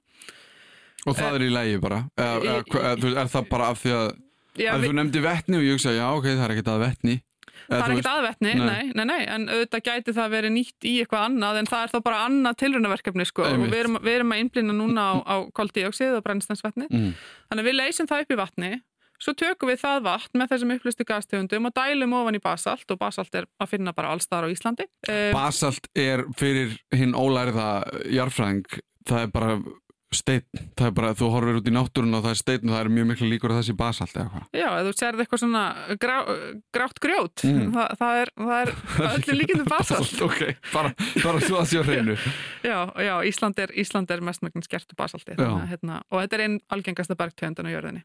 [1.07, 1.99] Og það er í lægi bara.
[2.19, 2.57] Eða,
[2.99, 4.09] þú veist, er það bara af því að,
[4.59, 7.15] Já, að þú nefndi vetni og ég hugsa, já, ok, það er ekkert að vetni.
[7.69, 8.67] Eða, Það er ekkert aðvetni, Nei.
[8.67, 8.93] nei.
[8.97, 11.99] Nei, nei, en auðvitað gæti það verið nýtt í eitthvað annað en það er þá
[12.09, 13.73] bara annað tilrunaverkefni sko og Einmitt.
[13.75, 17.11] við erum, við erum að innblina núna á, á koldíóksið og brennstensvetni Mm.
[17.53, 18.71] þannig við leysum það upp í vatni
[19.19, 22.99] svo tökum við það vatn með þessum upplustu gastegundum og dælum ofan í basalt og
[23.03, 27.67] basalt er að finna bara allstaðar á Íslandi um, Basalt er fyrir hinn ólæriða
[28.15, 28.65] jarfræðing,
[29.05, 29.59] það er bara
[30.17, 30.45] steinn,
[30.79, 32.91] það er bara, þú horfir út í náttúrun og það er steinn og það er
[32.97, 34.47] mjög miklu líkur að það sé basalt eða hvað.
[34.57, 35.65] Já, ef þú sérð eitthvað svona
[36.01, 36.17] grá,
[36.75, 37.73] grátt grjót Mm.
[37.77, 38.73] það, það er, er
[39.09, 40.41] öllu líkindum basalt ok,
[40.73, 40.93] bara,
[41.23, 42.17] bara svo að sjá hreinu.
[42.69, 46.57] Já, já Ísland er, Ísland er mestmægnin skertu basalti þannig, hérna, og þetta er einn
[46.75, 48.03] algengasta bergtegundin á jörðinni.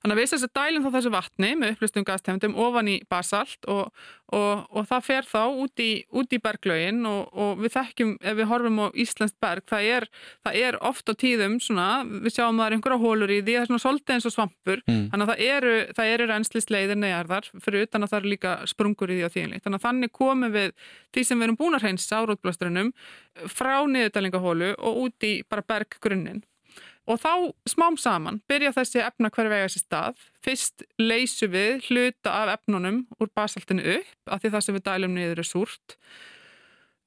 [0.00, 3.66] Þannig að við þess að dælum þá þessu vatni með upplustum gastegundum ofan í basalt
[3.68, 3.90] og,
[4.32, 8.38] og, og það fer þá út í, út í berglögin og, og við þekkjum, ef
[8.38, 10.08] við horfum á Íslands berg, það er,
[10.46, 13.38] það er oft á tíðum stöðum svona, við sjáum að það er einhverja hólur í
[13.42, 15.10] því, það er svona svolítið eins og svampur Mm.
[15.10, 19.10] þannig að það eru, það eru reynslisleiðir neðarðar fyrir utan að það eru líka sprungur
[19.10, 19.64] í því á þínlíkt.
[19.64, 20.72] Þannig að þannig komum við
[21.12, 22.92] því sem við erum búin að reynsa á rótblöstrunum
[23.46, 26.42] frá niðurdælingahólu og út í bara berggrunnin.
[27.06, 30.16] Og þá smám saman byrja þessi efna hver vega sér stað.
[30.42, 35.14] Fyrst leysu við hluta af efnunum úr basaltinu upp af því það sem við dælum
[35.14, 35.96] niður er súrt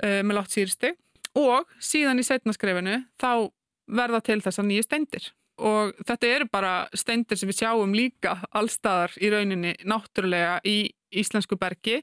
[0.04, 0.94] uh, með látt sýrsti
[1.36, 3.52] og síðan í setnaskrefinu þá
[3.90, 5.30] verða til þessar nýju steindir.
[5.60, 10.82] Og þetta eru bara steindir sem við sjáum líka allstaðar í rauninni náttúrulega í
[11.20, 12.00] íslensku bergi.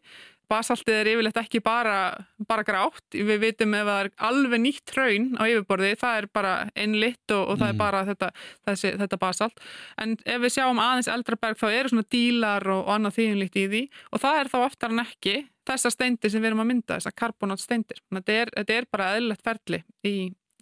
[0.46, 2.12] Basaltið er yfirleitt ekki bara,
[2.46, 3.02] bara grátt.
[3.10, 7.42] Við vitum ef það er alveg nýtt raun á yfirborði, það er bara einlitt og,
[7.50, 8.28] og það er bara þetta,
[8.68, 9.66] þessi, þetta basalt.
[9.98, 13.58] En ef við sjáum aðeins eldra berg þá eru svona dílar og, og annað þýðinlíkt
[13.58, 13.82] í því.
[14.12, 17.14] Og það er þá oftar en ekki þessar steindir sem við erum að mynda, þessar
[17.18, 20.14] karbonát steindir þetta er, þetta er bara eðlilegt ferli í,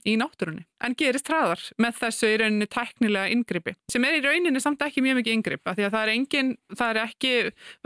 [0.04, 4.60] í náttúrunni, en gerist hraðar með þessu í rauninni tæknilega yngripi sem er í rauninni
[4.60, 7.32] samt ekki mjög mikið yngrip af því að það er engin, það er ekki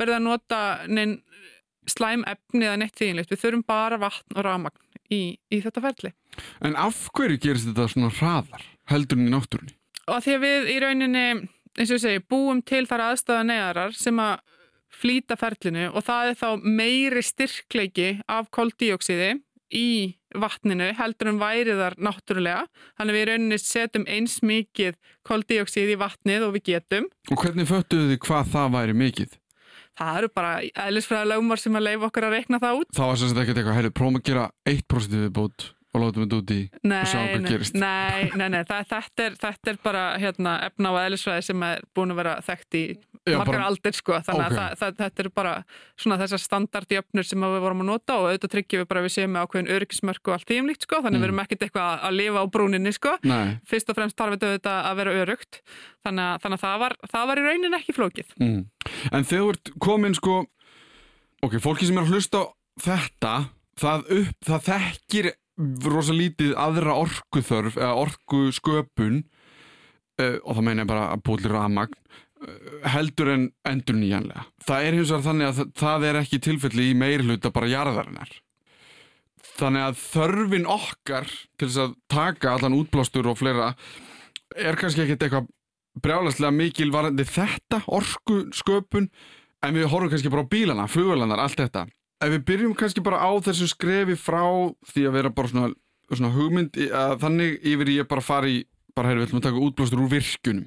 [0.00, 0.60] verið að nota
[1.88, 4.82] slæm efni eða neitt þýðinlegt, við þurfum bara vatn og ramagn
[5.14, 6.12] í, í þetta ferli
[6.66, 9.74] En af hverju gerist þetta svona hraðar heldur en í náttúrunni?
[10.08, 11.24] og því að við í rauninni
[11.78, 14.40] eins og ég segi, búum til þar aðstöða neðarar sem að
[14.98, 19.34] flýta ferlinu og það er þá meiri styrkleiki af koldíoksiði
[19.74, 22.66] í vatninu heldur en væriðar náttúrulega.
[22.98, 24.96] Þannig að við rauninni setjum eins mikið
[25.28, 27.10] koldíoksið í vatnið og við getum.
[27.32, 29.36] Og hvernig föttuðu þið hvað það væri mikið?
[29.98, 30.50] það eru bara
[30.86, 32.92] eðlisfræða lögumar sem að leifa okkur að reikna það út.
[32.94, 35.64] Það var sem sagt ekkert eitthvað, heyrðu, prófum að gera 1% viðbót
[35.94, 37.74] og látum við þetta út í Nei, og sjá hvað gerist.
[37.80, 41.80] nei, nei, nei það, þetta, er, þetta er bara hérna, efna á eðlisfræði sem er
[41.96, 42.82] búin að vera þekkt í
[43.28, 44.52] Já, margar bara- aldir sko, þannig Ok.
[44.52, 45.54] að það, það, þetta eru bara
[46.00, 49.14] svona þessar standardjöfnur sem við vorum að nota og auðvitað tryggjum við bara að við
[49.16, 51.24] séum með ákveðin öryggismörk og allt tíumlíkt sko, þannig Mm.
[51.24, 53.58] við erum ekkert eitthvað að lifa á brúninni sko, Nei.
[53.68, 55.60] fyrst og fremst þarf þetta auðvitað að vera örugt,
[56.04, 58.28] þannig að, þannig að það, var, það var í raunin ekki flókið.
[58.40, 58.62] Mm.
[59.12, 60.46] En þegar komin sko
[61.42, 62.46] ok, fólki sem er að hlusta
[62.80, 63.34] þetta
[63.78, 70.90] það, upp, það þekkir rosa lítið aðra orkuþörf eða orkusköpun uh, og það meina ég
[70.90, 75.58] bara að búið ramagn uh, heldur en endur nýjanlega það er hins vegar þannig að
[75.58, 78.32] það, það er ekki tilfelli í meiri hluta bara jarðarinnar.
[79.58, 81.28] Þannig að þörfin okkar
[81.58, 83.72] til þess að taka allan útblástur og fleira
[84.54, 85.48] er kannski ekkert eitthvað
[86.02, 89.08] brjálæslega mikil varandi þetta orku sköpun
[89.66, 91.86] en við horfum kannski bara á bílana, flugvelanar, allt þetta
[92.18, 94.42] ef við byrjum kannski bara á þessu skrefi frá
[94.90, 95.70] því að vera bara svona,
[96.10, 98.62] svona hugmynd að þannig yfir ég bara fara í
[98.96, 100.66] bara hefur við ætlum að taka útblástur úr virkunum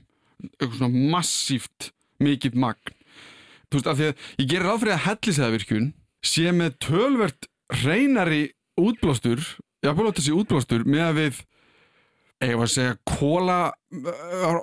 [0.58, 1.92] eitthvað svona massíft
[2.22, 2.96] mikið magn.
[3.70, 5.92] Þú veist, af því að ég gerir ráð fyrir að hellisæðavirkjun
[6.32, 7.48] sé með tölvert
[7.82, 8.42] reynari
[8.80, 9.44] útblástur
[9.82, 11.40] jafnvel átt þessi útblástur með að við
[12.42, 13.60] eigum að segja kóla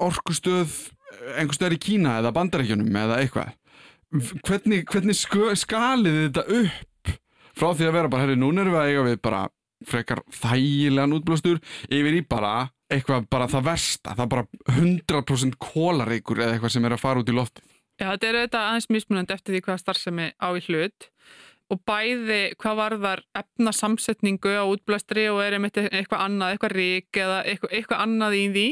[0.09, 0.75] orkustöð
[1.39, 3.55] einhver stöður í Kína eða bandarækjunum eða eitthvað
[4.17, 7.15] hvernig, hvernig skö, skalið þið þetta upp?
[7.59, 9.41] Frá því að vera bara, herri, núna erum við að eiga við bara
[9.89, 16.41] frekar þægilegan útblástur yfir í bara eitthvað bara það versta, það er bara 100% kólareikur
[16.41, 17.67] eða eitthvað sem er að fara út í loftið.
[17.99, 21.09] Já, þetta er auðvitað aðeins mismunandi eftir því hvað starfsemi á í hlut
[21.69, 27.43] og bæði hvað varðar efnasamsetningu á útblæstri og er einmitt eitthvað annað, eitthvað rík eða
[27.45, 28.67] eitthvað, eitthvað annað í því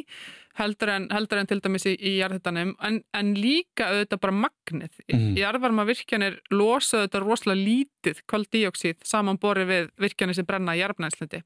[0.56, 5.00] heldur en, heldur en til dæmis í, í jarðhættanum en, en líka auðvitað bara magnið.
[5.12, 5.34] Mhm.
[5.40, 11.42] Jarðvarma virkjanir losa auðvitað rosalega lítið koldíoksíð samanborið við virkjanir sem brenna í jarðbnæðslindi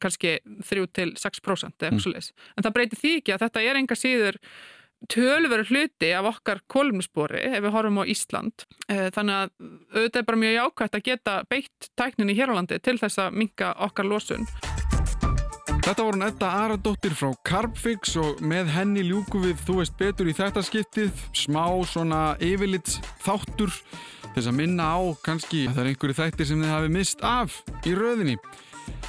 [0.00, 2.30] kannski 3-6% eða svoleiðis.
[2.54, 4.38] En það breytir því ekki að þetta er enga síður
[5.10, 8.66] tölveru hluti af okkar kolumnspori ef við horfum á Ísland.
[8.86, 9.50] Eh, Þannig að
[9.96, 13.40] auðvitað er bara mjög jákvægt að geta beitt tækninni hér á landi til þess að
[13.42, 14.46] minka okkar losun.
[15.90, 20.34] Þetta voru Edda Aradóttir frá Carbfix og með henni ljúku við þú veist betur í
[20.38, 23.72] þetta skiptið smá svona yfirlits þáttur
[24.36, 27.56] þess að minna á kannski að það er einhverju þættir sem þið hafi mist af
[27.82, 28.36] í röðinni.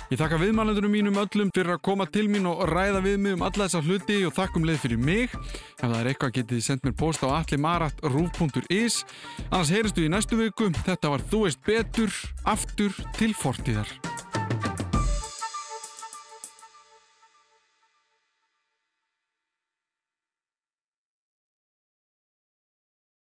[0.09, 3.45] Ég þakka viðmælendurum mínum öllum fyrir að koma til mín og ræða við mig um
[3.45, 5.37] alla þessa hluti og þakkum leið fyrir mig.
[5.77, 9.03] Ef það er eitthvað getið þið sendt mér post á allimarat.ruf.is
[9.51, 10.73] Annars heyristu í næstu viku.
[10.81, 12.23] Þetta var Þú veist betur,
[12.57, 13.93] aftur til fortíðar.